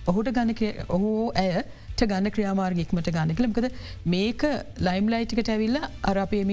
[0.06, 0.52] ඔහුට ගන්න
[0.88, 1.10] ඔහු
[1.42, 3.66] ඇයට ගන්න ක්‍රියාමාර්ගික්මට ගන්න කළමකද
[4.06, 4.44] මේක
[4.88, 5.80] ලයිම් ලයිටිකට ඇවිල්ල
[6.12, 6.52] අරපයම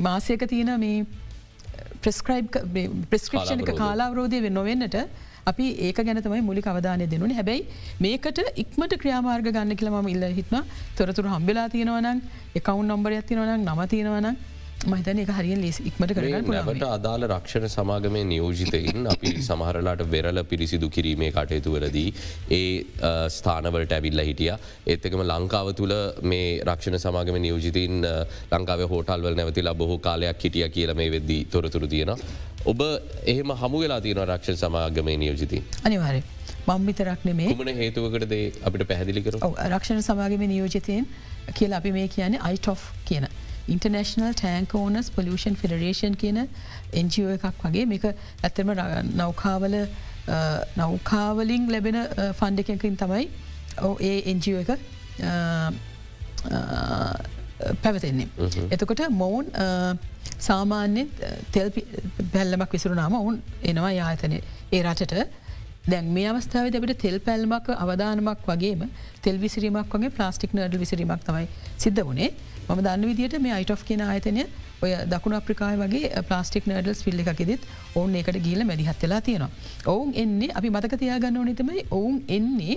[0.00, 1.06] මාසයක තියෙන මේ
[2.02, 2.48] ප්‍රස්ක්‍රයිබ්
[3.10, 4.40] ප්‍රස්ක්‍රපෂණ එක කාලාවරෝධය.
[4.40, 4.96] වෙ නොවෙන්නට
[5.50, 7.62] අපි ඒක ගැනතමයි මුලි අවධානය දෙනුන හැබැයි
[8.00, 10.56] මේකට ඉක්මට ක්‍රියාමාර්ග ගන්න කියලම ඉල්ල හිත්ම
[10.98, 12.20] තොරතුර හම්බෙලා තියෙනවනම්
[12.60, 14.36] එකවුන් නොම්බරයක් තියෙනවනම් නම තියෙනවනම්
[14.84, 21.30] මහිතන එක හරිිය ලෙස් ඉක්මට කරට අදාළ රක්ෂණ සමාගමය නියෝජිතයින් අපි සමහරලාට වෙරල පිරිසිදු කිරීමේ
[21.32, 22.10] කටයුතුවලදී
[22.50, 22.84] ඒ
[23.36, 24.52] ස්ථානවලට ඇවිල්ල හිටිය
[24.86, 28.04] ඒත්තකම ලංකාව තුළ මේ රක්ෂණ සමාගම නියෝජිතීන්
[28.52, 32.12] ලංකාව හෝටල්වල නැවතිලා බොහෝ කාලයක් හිටිය කියල මේ වෙද්දී තොරතුරු තියෙන.
[32.66, 32.80] ඔබ
[33.26, 35.62] එහෙම හමු වෙලා තියෙන රක්ෂණ සමාගමය නියෝජිතී.
[35.84, 36.22] අනිවාරය.
[36.68, 41.10] මං විතරක් නෙමේ මන හේතුවකටද අපිට පැහදිලිකර රක්ෂණ සමාගම නියෝජිතයෙන්
[41.54, 43.28] කියලා අපි මේ කියන්නේ අයිටෝ් කියන.
[43.74, 46.38] International tanker owners pollution federation කියන
[47.00, 47.86] එන්ජෝ එකක් වගේ.
[47.92, 48.70] මේක ඇත්තම
[49.22, 49.76] නෞකාවල
[50.80, 51.98] නෞකාවලින් ලැබෙන
[52.40, 53.24] ෆන්ඩ එකකින් තමයි
[54.10, 54.70] ඒ එන්ජෝ එක
[57.82, 58.28] පැවතෙන්නේ.
[58.70, 59.46] එතකොට මොවුන්
[60.48, 61.08] සාමාන්‍යෙන්
[61.52, 61.72] තෙල්
[62.32, 64.38] පැල්ලමක් විසරුනාම ඔවුන් එනවා යාතනය
[64.72, 65.26] ඒ රටට.
[65.86, 68.80] දැන් මේ අවස්ථාව දෙබට තෙල් පැල්මක් අවධානමක් වගේම
[69.24, 71.46] තෙල් විසිරීමක් වගේ ප්ලාස්ටික් නඩ විසිරීමක් තමයි
[71.84, 72.30] සිද්ධ වනේ
[72.74, 74.42] ම දන්න විදිට මේ අයිට් කියෙන ආයතනය
[74.82, 77.62] ඔය දකුණ අප්‍රිකාය වගේ ප්ලාස්ටික් නඩල්ස් පිල්ල එකකිදෙත්
[77.94, 79.50] ඔවුන් එකට ගීල මැදිහත්වෙලා තියෙනවා.
[79.92, 82.76] ඔවුන් එන්නේ අපි මතක තියාගන්න ඕනතමයි ඔවුන් එන්නේ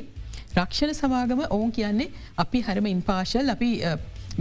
[0.59, 2.09] රක්ෂණ සමාගම ඔවුන් කියන්නේ
[2.43, 3.71] අපි හරම ඉන්පාශල් අපි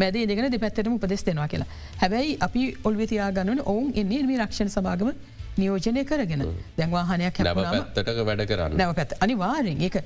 [0.03, 1.69] මැදේ දෙගෙන දෙපැත්තටම උපදෙස් දෙෙනවා කියලා.
[2.03, 5.13] හැබැයි අපි ඔල්විතියාගන්නන ඔවුන් එන්නේ මේ රක්ෂණ සමාගම
[5.59, 6.43] නියෝජනය කරගෙන.
[6.79, 8.77] දැන්වාහනයක් පැත්තට වැඩ කරන්න.
[8.81, 10.05] නැවපැත් අනිවාරෙන් ඒ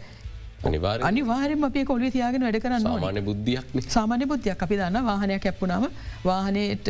[1.09, 4.63] අනිවාරෙන් අපේ කොලි තියාගෙන වැඩ කරන්න සාමාන්‍ය බුද්ධියක් සාමාන්‍ය බුද්ධයක්.
[4.67, 5.85] අපි දන්න වාහනයක් ඇප්පුනාම
[6.25, 6.89] වාහනයට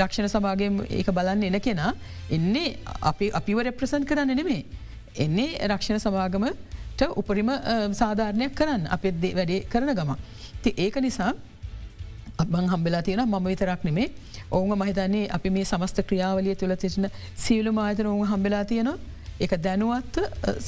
[0.00, 1.92] රක්ෂණ සභාගෙන් ඒක බලන්න එන කෙනා
[2.38, 2.78] එන්නේ
[3.10, 4.62] අපි අපිව රෙප්‍රසන් කරන්න නෙමේ.
[5.24, 7.50] එන්නේ රක්ෂණ සභාගමට උපරිම
[8.00, 10.10] සාධාරණයක් කරන්න අපෙත් වැඩේ කරන ගම.
[10.62, 11.32] ති ඒක නිසා
[12.42, 14.08] අබං හම්බෙලා තියෙන මම විතරක් නෙමේ
[14.56, 17.10] ඔවුන් මහිතන්නේ අපි මේ සමස්ත ක්‍රියාවලිය තුළ තිෙන
[17.44, 18.98] සියලු මාතන ඔවුන් හම්බෙලා තියෙනවා.
[19.44, 20.14] එක දැනුවත්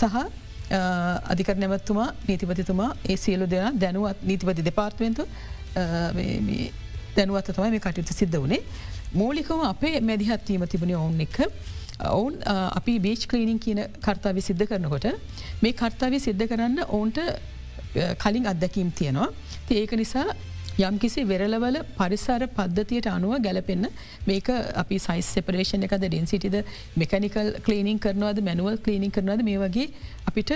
[0.00, 0.16] සහ
[0.70, 5.26] අධිකර නැවත්තුමා නීතිපතිතුමා ඒ සියලු දෙන දැනුවත් නීතිපති දෙපාර්ත්වෙන්තු
[7.16, 8.62] දැනුවත් තමයි මේ කටයුතු සිද්ධ වනේ.
[9.20, 11.38] මූලිකව අපේ මැදිහත්වීම තිබුණේ ඔවුන් එක
[12.10, 12.34] ඔවුන්
[12.78, 15.06] අපි බේච් කලීනිින් කියන කර්තාව සිද්ධ කරනකොට
[15.62, 17.18] මේ කර්තාව සිද්ධ කරන්න ඔවුන්ට
[18.22, 19.28] කලින් අත්දැකීම් තියෙනවා.
[19.70, 20.26] ඒක නිසා
[20.78, 23.88] යම් කිසි වෙරලවල පරිසර පද්ධතියට අනුව ගැලපෙන්න්න
[24.26, 24.48] මේක
[24.82, 26.56] අපි සයිස් සෙපරේෂණ එකද ඩෙන්සිටිද
[26.96, 29.88] මෙකනිකල් කලීනිින් කරනවද මැනුවල් කලීනිින් කරනවද මේ වගේ
[30.26, 30.52] අපිට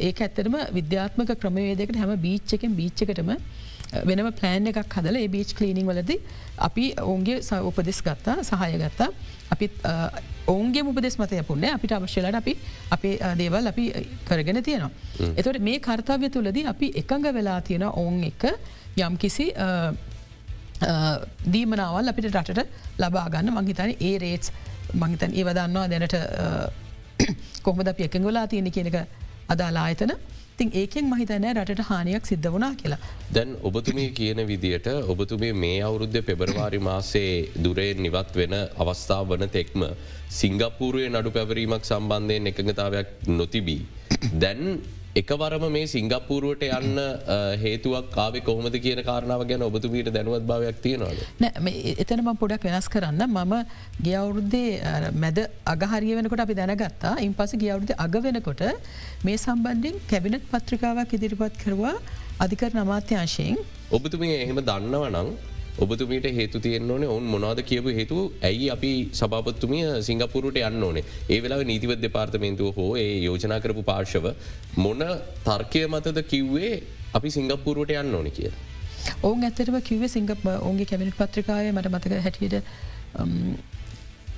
[0.00, 3.32] ඒක ඇත්තරම විද්‍යාත්මක ක්‍රමවේදකට හැම බීච්චකෙන් බීච්චකටම
[4.04, 6.16] වෙනම ප්ලෑන් එකක් හදල ඒ බීච් කලීනිින් වලද
[6.68, 9.10] අපි ඔවුන්ගේ උපදෙස් ගත්තා සහය ගත්තා.
[9.50, 9.66] අපි
[10.46, 12.56] ඔවුන්ගේ උපදෙස් මතය පුන්න අපිට අවශ්‍යලට අපි
[12.90, 13.84] අපේ දේවල් අපි
[14.24, 14.90] කරගෙන තියෙනවා.
[15.36, 18.44] එතොට මේ කර්තාවය තුළද අපි එකඟ වෙලා තියෙන ඔවුන් එක
[18.98, 19.46] යම් කිසි
[21.46, 22.68] දීමනාවල් අපිට රටට
[22.98, 24.52] ලබාගන්න මංහිතන ඒ රේටස්
[24.94, 26.16] මංහිතන් ඒ වදන්නවා දැනට
[27.66, 28.96] කොහමද අප එකගොලා තියෙන කියනක
[29.48, 30.12] අදාලා ආයතන
[30.56, 32.98] තින් ඒකෙන් මහිතනෑ රටට හානියක් සිද්ධ වනා කියලා.
[33.34, 37.32] දැන් ඔබතුමේ කියන විදියට ඔබතුමේ මේ අවුරුද්ධ පෙබරවාරි මාසේ
[37.64, 39.84] දුරේ නිවත් වෙන අවස්ථාව වන තෙක්ම
[40.30, 43.82] සිංගප්පූරුවේ නඩු පැවරීමක් සම්බන්ධයෙන් එකඟතාවයක් නොතිබී.
[44.40, 44.62] දැන්
[45.20, 46.98] එකවරම මේ සිංගප්පූරුවට යන්න
[47.62, 51.20] හේතුවක් කාවේ කොහොමද කියන කාරණාව ගැන ඔබතුමීට දැනුවත් භාවයක් තියෙනවාද.
[52.02, 53.22] එතනම පොඩක් වෙනස් කරන්න.
[53.28, 53.54] මම
[54.06, 54.70] ගියවුරුද්දේ
[55.24, 55.40] මැද
[55.74, 57.14] අගහරිය වෙනකොට අපි දැනගත්තා.
[57.26, 58.62] ඉන් පස ගියවුරුද අග වෙනකොට
[59.26, 61.96] මේ සම්බන්ධින් කැබිනට් පත්‍රිකාවක් ඉදිරිපත් කරවා
[62.44, 63.56] අධිකර නමාත්‍යංශයෙන්
[63.98, 65.28] ඔබතුමිය එහෙම දන්නව නං
[65.78, 71.40] ඔබතුමීට හේතු තියෙන් ඕනේ ඔවන් මොනාද කියපු හේතු ඇයි අපි සභාපත්තුමිය සිංගපුරට යන්න ඕනේ ඒ
[71.42, 74.28] වෙලා නීතිවත් දෙපාර්තමේන්තුව හෝ ඒ යෝජනා කරපු පාර්ශව
[74.78, 75.02] මොන
[75.44, 76.74] තර්කය මතද කිව්වේ
[77.14, 78.50] අපි සිංගප්පුරුවට යන්න ඕන කිය.
[79.22, 82.56] ඔවුන් ඇතරම කිවේ සිංගප ඔන්ගේ කැමිනිට පත්‍රිකාය මට මතක හැටියට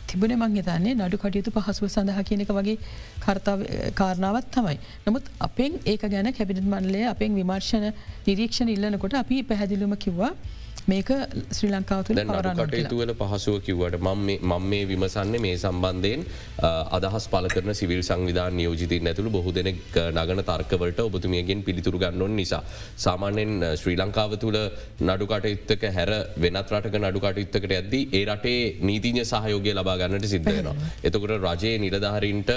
[0.08, 2.76] තිබන මං හිතන්නේ නඩු කටයුතු පහසුව සඳහා කියනක වගේ
[3.24, 3.64] කර්තාව
[3.94, 4.78] කාරණාවත් තමයි.
[5.06, 7.90] නමුත් අපෙන් ඒක ගැන කැබිනට මන්ලේ අපෙන් විමර්ශණ
[8.26, 10.32] නිරීක්ෂණ ඉල්ලනකොට අපි පැහැදිලුම කිව්වා
[10.88, 11.10] මේක
[11.50, 12.18] ශ්‍රී ලංකාව තුළ
[12.58, 16.20] කටයුතුවල පහසුව කිව්වට මම මේ විමසන්නේ මේ සම්බන්ධයෙන්
[16.98, 22.62] අදහස් පල කරන සිවිල් සංවිධාන නියෝජිතය ඇතුළ බොහෝ දෙනෙක් නගන තර්කවලට ඔබතුමියගෙන් පිළිතුරු ගන්නවන් නිසා.
[22.98, 24.58] සාමාන්‍යෙන් ශ්‍රී ලංකාව තුළ
[25.02, 30.74] නඩුකටයුත්තක හැර වෙනත් රටක නඩුකටයුත්තකට ඇද්දී ඒ රටේ නීතිඥ සහයෝගය ලබා ගන්නට සිද්ධයනවා.
[31.06, 32.54] එතකට රජයේ නිලධහරින්ට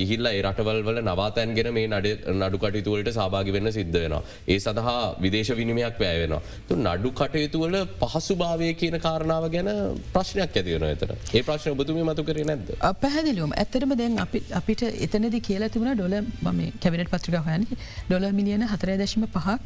[0.00, 4.24] ගිහිල්ල ඒ රටවල් වල නවාතැන්ගෙන මේ නඩුකටයුතුවලට සභාගි වෙන්න සිද්ධ වෙනවා.
[4.48, 6.42] ඒ සඳහා විදේශ විනිමයක් වැෑවෙනවා.
[6.88, 9.68] නඩු කටයුතු තුවල පහසු භාවය කියන කාරණාව ගැන
[10.14, 12.70] ප්‍රශ්නයක් ඇතිවන ඇතන ඒ ප්‍රශ්න බතුම මතු කර නැද.
[13.02, 14.18] පැහැදිලුවම් ඇතරම දැන්
[14.60, 17.66] අපිට එතනද කියලා තිබුණ ඩොල ම කැබිනට පත්‍රික හයන
[18.08, 19.60] ඩොල මිලියන හතරය දශම පහක්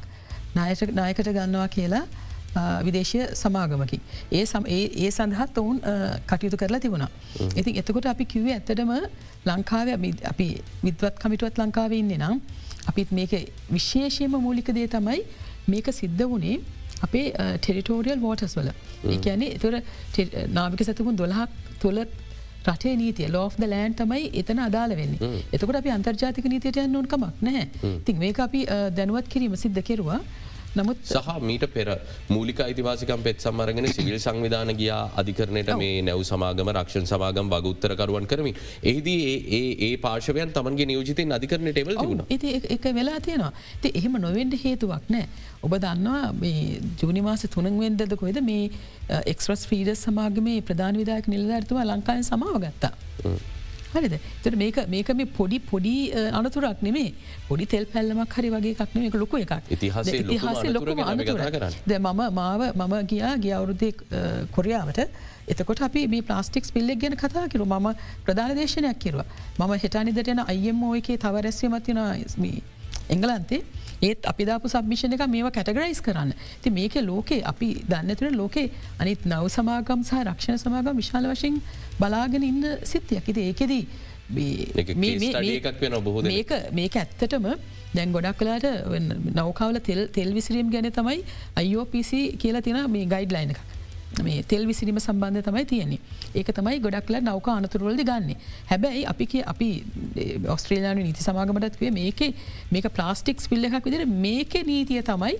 [0.99, 2.05] නායකට ගන්නවා කියලා
[2.87, 3.99] විදේශය සමාගමකි.
[4.33, 5.79] ඒ සම ඒ සඳහත් ඔවුන්
[6.31, 7.11] කටයුතු කරලා තිබුණා.
[7.57, 8.93] ඉතින් එතකොට අපි කිවේ ඇත්තටම
[9.47, 9.89] ලංකාව
[10.33, 10.49] අපි
[10.87, 12.37] විද්වත් කමිටුවත් ලංකාව ඉන්නේ නම්
[12.91, 13.33] අපිත් මේක
[13.71, 15.21] විශේෂයම මූලික දේ තමයි
[15.67, 16.61] මේක සිද්ධ වනේ
[17.07, 17.27] අපේ
[17.63, 18.69] ටෙරිටෝරියල් වෝටස් වල.
[19.15, 19.75] ඒකැනේ එතුර
[20.59, 21.51] නාවික සැතුකුන් දොළහක්
[21.83, 22.01] තුළ
[22.69, 25.31] රටේ නීතිය ලෝ් ද ලෑන් තමයි එතන අදාල වෙන්නේ.
[25.55, 27.65] එතකට අපි අන්තර්ජාතික නීතියට යන්න ඕන්කමක් නෑ
[28.07, 28.61] තින් මේ අපි
[28.99, 30.21] දැනුවත් කිරීම සිද්ධ කෙරවා
[30.75, 31.89] නමුත් සහ මීට පෙර
[32.29, 38.57] මූලික අයිතිවාසිකම් පෙත් සම්මරගෙන සිවිල් සංවිධාන ගියා අධිකරණයට මේ නැව් සමාගම රක්ෂණ සමාගම් වගඋත්තරකරුවන් කරමින්.
[38.83, 39.21] එහිදී
[39.51, 42.25] ඒ ඒ පාර්ශවයන් තමන්ගේ නියෝජිතයෙන් අධිකරණයට එවල් තිබුණ.
[42.77, 43.53] එක වෙලා තියෙනවා.
[43.83, 45.27] ති එහෙම නොවෙන්ඩ හේතුවක් නෑ
[45.63, 48.71] ඔබ දන්නවා මේ ජූනිමාස තුනන්වෙන්දද කොයිද මේ
[49.33, 52.95] එක්ස්්‍රස් ෆීඩස් සමාගමේ ප්‍රධාන විදායක නිලධර්තුව ලංකායෙන් සමාව ගත්තා.
[53.95, 54.15] හරිද?
[54.45, 55.95] තර මේක මේක මේ පොඩි පොඩි
[56.39, 57.13] අනතුරක් නෙමේ.
[57.49, 59.05] පොඩි තෙල් පැල්ලමක් හරි වගේ එකක් නෙම.
[59.11, 59.53] එක ලොක එකක්.
[59.75, 61.03] ඉතිහාස ලොකම
[61.87, 63.93] ද මම මාව මම ගියා ගිය අවුරුද්දේ
[64.57, 65.01] කොරියාවට.
[65.53, 67.95] එතකොට අපි මේ ප්ලාස්ටික්ස් පිල්ලෙක් ගැන කතා කිරු ම
[68.27, 69.27] ප්‍රධාන දේශනයක් කිරවා.
[69.59, 71.99] මම හෙටනිදටන අයම්ෝ එකේ තවරැස්වීමතින
[73.15, 73.63] එංගලන්තේ
[74.03, 76.33] ඒත් අපි දාපු සබ්මිෂණ එක මේවා කැටගරයිස් කරන්න.
[76.63, 81.61] ති මේක ලෝකේ අපි දන්නතුර ලෝකේ අනිත් නව සමාගම් සහ රක්ෂණ සමාගම් විශාල වශයෙන්
[82.01, 83.85] බලාගෙන ඉන්න සිත්තියක් ඉති ඒකෙදී
[86.31, 87.47] මේක මේක ඇත්තටම
[87.95, 88.67] දැන් ගොඩක් කලාට
[89.39, 89.79] නෞකාවල
[90.17, 91.19] තෙල් විසිරීම් ගැන තමයි
[91.65, 93.63] IOPC කියලා තින මේ ගයිඩ් ලයින එකක්
[94.27, 96.01] මේ තෙල් විසිරීම සම්බන්ධ තමයි තියෙන්නේ.
[96.35, 98.37] ඒක තමයි ගොඩක්ල නෞක අනතුරවලද ගන්න.
[98.71, 99.69] හැබැයි අපි අපි
[100.55, 102.21] ඔස්ට්‍රේලයාන නීති සමාගමටත්වේ මේක
[102.77, 105.35] මේක ප්ලාස්ටික්ස් පිල්ල එකක් විදිර මේක නීතිය තමයි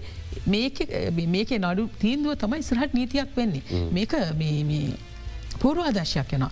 [1.37, 3.63] මේක නඩු තීන්දුව තමයි සරහට නීතියක් වෙන්නේ.
[3.93, 4.13] මේක
[5.63, 6.45] පූර්වාදර්ශයක් යන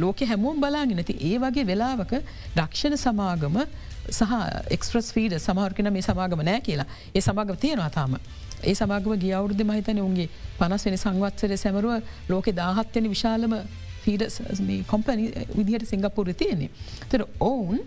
[0.00, 2.12] ලෝක හැමෝම් බලාගෙන ඇති ඒ වගේ වෙලාවක
[2.54, 3.56] රක්ෂණ සමාගම
[4.10, 4.32] සහ
[4.76, 6.86] එක්ස්ප්‍රස් ෆීඩ සමහර්කන මේ සමාගම නෑ කියලා.
[7.14, 8.18] ඒ සමාගම තියෙනවා තාම.
[8.64, 10.28] ඒ සමාගම ගිය අවුද්ධ මහිතන උන්ගේ
[10.58, 13.56] පනස් වෙන සංවත්සර සැමරුව ලෝක දාහත්වනි විශාලම
[14.04, 14.22] ෆීඩ
[14.86, 16.70] කොම්පනි විදිහට සිංගපපුර තියෙන්නේ.
[17.10, 17.80] තර ඔවුන්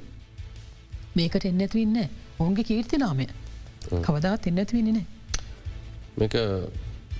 [1.16, 1.98] මේකට එන්නැතිවන්න
[2.40, 3.28] ඔවුන්ගේ කීර්තිනාමය
[4.02, 5.08] කවදාත් එන්නැතිවන්නේ නෑ.
[6.18, 6.36] මේක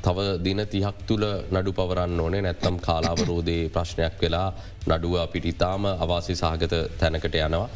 [0.02, 4.48] තව දින තිහක් තුළ නඩු පවරන්න ඕනේ නැත්තම් කාලාවරෝධයේ ප්‍රශ්නයක් වෙලා
[4.88, 7.68] නඩුව අපිට ඉතාම අවාසි සහගත තැනකට යනවා.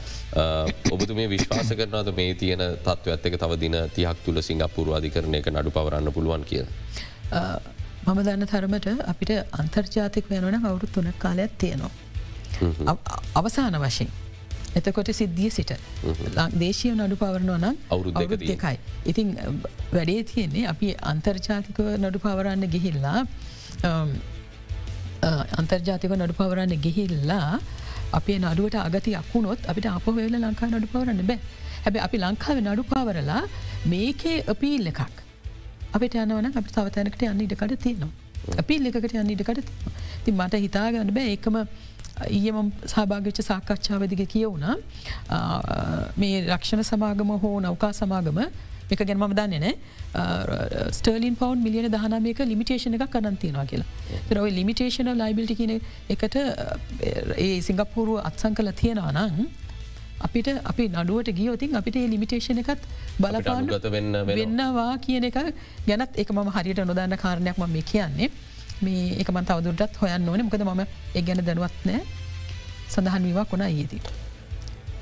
[0.93, 5.51] ඔබතු මේ විශ්වාස කරනද මේ තියෙන තත්ව ඇත්තක තව දින තිහක් තුළ සිංගපුරු අධිකරණය එක
[5.51, 6.63] නඩු පවරන්න පුළුවන් කිය.
[8.05, 11.91] මම දන්න තරමට අපිට අන්තර්ජාතික වෙනවන අවුරුත් තුනක් කාලයක් තියෙනවා.
[13.35, 14.22] අවසාන වශයෙන්.
[14.79, 15.71] එතකොට සිද්ධිය සිට.
[16.63, 18.13] දේශය නඩු පවරනවා නම් අවුරුද්
[18.51, 18.77] දෙකයි.
[19.11, 19.27] ඉතින්
[19.95, 23.19] වැඩේ තියෙන්නේ අපි අන්තර්ජාතිකව නඩු පවරන්න ගිහිල්ලා
[25.59, 27.49] අන්තර්ජාතික නඩු පවරන්න ගිහිල්ලා
[28.19, 31.39] අපේ නඩුවට අගති අක්ුණොත් අපිට අප වෙල ලංකා නඩු පවරන්න බෑ.
[31.85, 33.43] හැබ අපි ලංකාව නඩු පවරලා
[33.93, 35.01] මේකේ අපීල් එකක්.
[35.95, 38.11] අපිට යනවන අපි තවතැනකට යන්න ඉඩකට තියෙනවා.
[38.61, 39.69] අපිල් එකකට යන්න ඉඩකට
[40.23, 41.55] ති මට හිතාගන්න බෑ ඒකම
[42.21, 44.67] ඊයම සභාගච්ච සාකච්ඡාවදික කියවුණ.
[46.17, 48.39] මේ රක්ෂණ සමාගම හෝ නෞකා සමාගම
[48.93, 53.89] එක ගැනම දන්නේ නෑ ස්ටර්ලින් පවන්් මිලියන දහනමයක ලිමිටේෂන එක කරනතිනවා කියලා.
[54.35, 55.73] රව ලිමිටේෂන ලයිබිල්ටි කියන
[56.15, 59.49] එකට ඒ සිංගප්පුරුව අත්සං කල තියෙනවා නං
[60.27, 62.83] අපිට අපි නඩුවට ගියෝතින් අපිට ඒ ලිමිටේෂන එකත්
[63.23, 63.67] බලපාන්න.
[64.31, 65.37] වෙන්නවා කියන එක
[65.89, 68.29] ගැනත් එක ම හරියට නොදන්න කාරණයක් ම මේ කියන්නේ
[68.87, 70.45] මේ එකම තවදුරටත් හොයන්න ඕන.
[70.49, 70.83] මොකද මම
[71.15, 72.03] එ ගැන දැනුවත් නෑ.
[72.89, 74.01] සඳහන් වීවා කොනා ඒදී.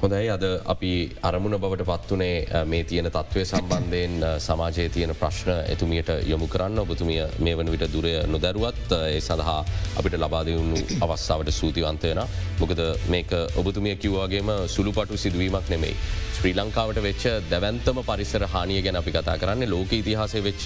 [0.01, 0.29] හොඳයි.
[0.35, 0.91] අද අපි
[1.29, 4.15] අරමුණ බවට පත්වනේ මේ තියෙන තත්ත්වය සම්බන්ධයෙන්
[4.45, 6.79] සමාජයේ තියෙන ප්‍රශ්න එතුමියට යොමු කරන්න.
[6.79, 9.59] ඔබතුමිය මේ වන විට දුරය නොදැරුවත් ඒ සඳහා
[9.99, 12.23] අපිට ලබාදවුණු අවස්ථාවට සූතිවන්තයන
[12.61, 12.81] මොකද
[13.13, 15.95] මේක ඔබතුමිය කිව්වාගේම සුළුපටු සිදුවීමක් නෙමෙයි.
[16.41, 20.63] ශ්‍රී ලංකාවට වෙච්ච දැවන්තම පරිසර හානිය ගැන අපි කතා කරන්න ලෝක ඉතිහාසය වෙච්ච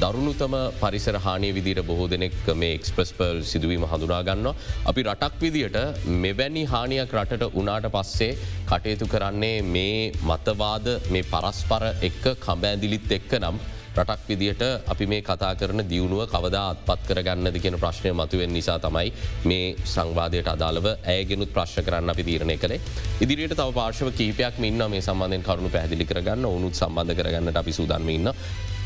[0.00, 4.48] දරුණුතම පරිසර හානිය විදිට බොහෝ දෙනෙක් මේ එක්ස්ප්‍රස්පර්ල් සිදුවීම හඳුනාගන්න.
[4.90, 5.78] අපි රටක් විදියට
[6.24, 8.32] මෙවැනි හානියක් රටට උනාට පස්සේ
[8.66, 13.62] කටයුතු කරන්නේ මේ මතවාද මේ පරස්පර එක්ක කඹෑදිලිත් එක්ක නම්
[13.96, 19.12] රටක් විදිට අපි මේ කතා කරන දියුණුව කවදා අත්පත් කරගන්නද කියෙන ප්‍රශ්නය මතුවෙන් නිසා තමයි
[19.44, 22.80] මේ සංවාධයට අදාළව ඇයගෙනුත් ප්‍රශ්න කරන්න අපි තීරණය කළේ.
[23.20, 28.08] ඉදිරියට තව පාර්ශව කීපයක් ඉන්න මේ සම්බන්ධයෙන් කරුණු පැදිලි කරගන්න ඔනුත් සම්බන්ධ කරගන්නට අපි සූදන්ම
[28.08, 28.32] ඉන්න.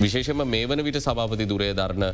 [0.00, 2.06] විශේෂම මේ වන විට සභාපති දුරේ ධරණ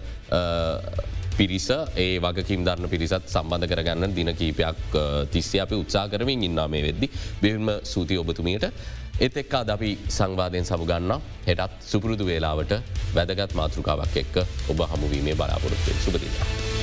[1.39, 4.97] පිරිස ඒ වගකින් ධරණ පිරිසත් සම්බන්ධ කරගන්න දින කීපයක්
[5.31, 7.11] තිස්සේ අපි උත්සා කරමින් ඉන්නා මේ වෙද්දි.
[7.43, 8.73] බිල්ම සූති ඔබතුමියට
[9.19, 11.13] එත් එක්කා ද අපි සංවාධයෙන් සමුගන්න
[11.47, 12.77] හෙටත් සුපුරුදු වේලාවට
[13.17, 14.37] වැදගත් මාතෘකාවක් එක්ක
[14.71, 16.76] ඔබ හමුවීමේ බලාපොරොත්තුවෙන් සුපතිලා.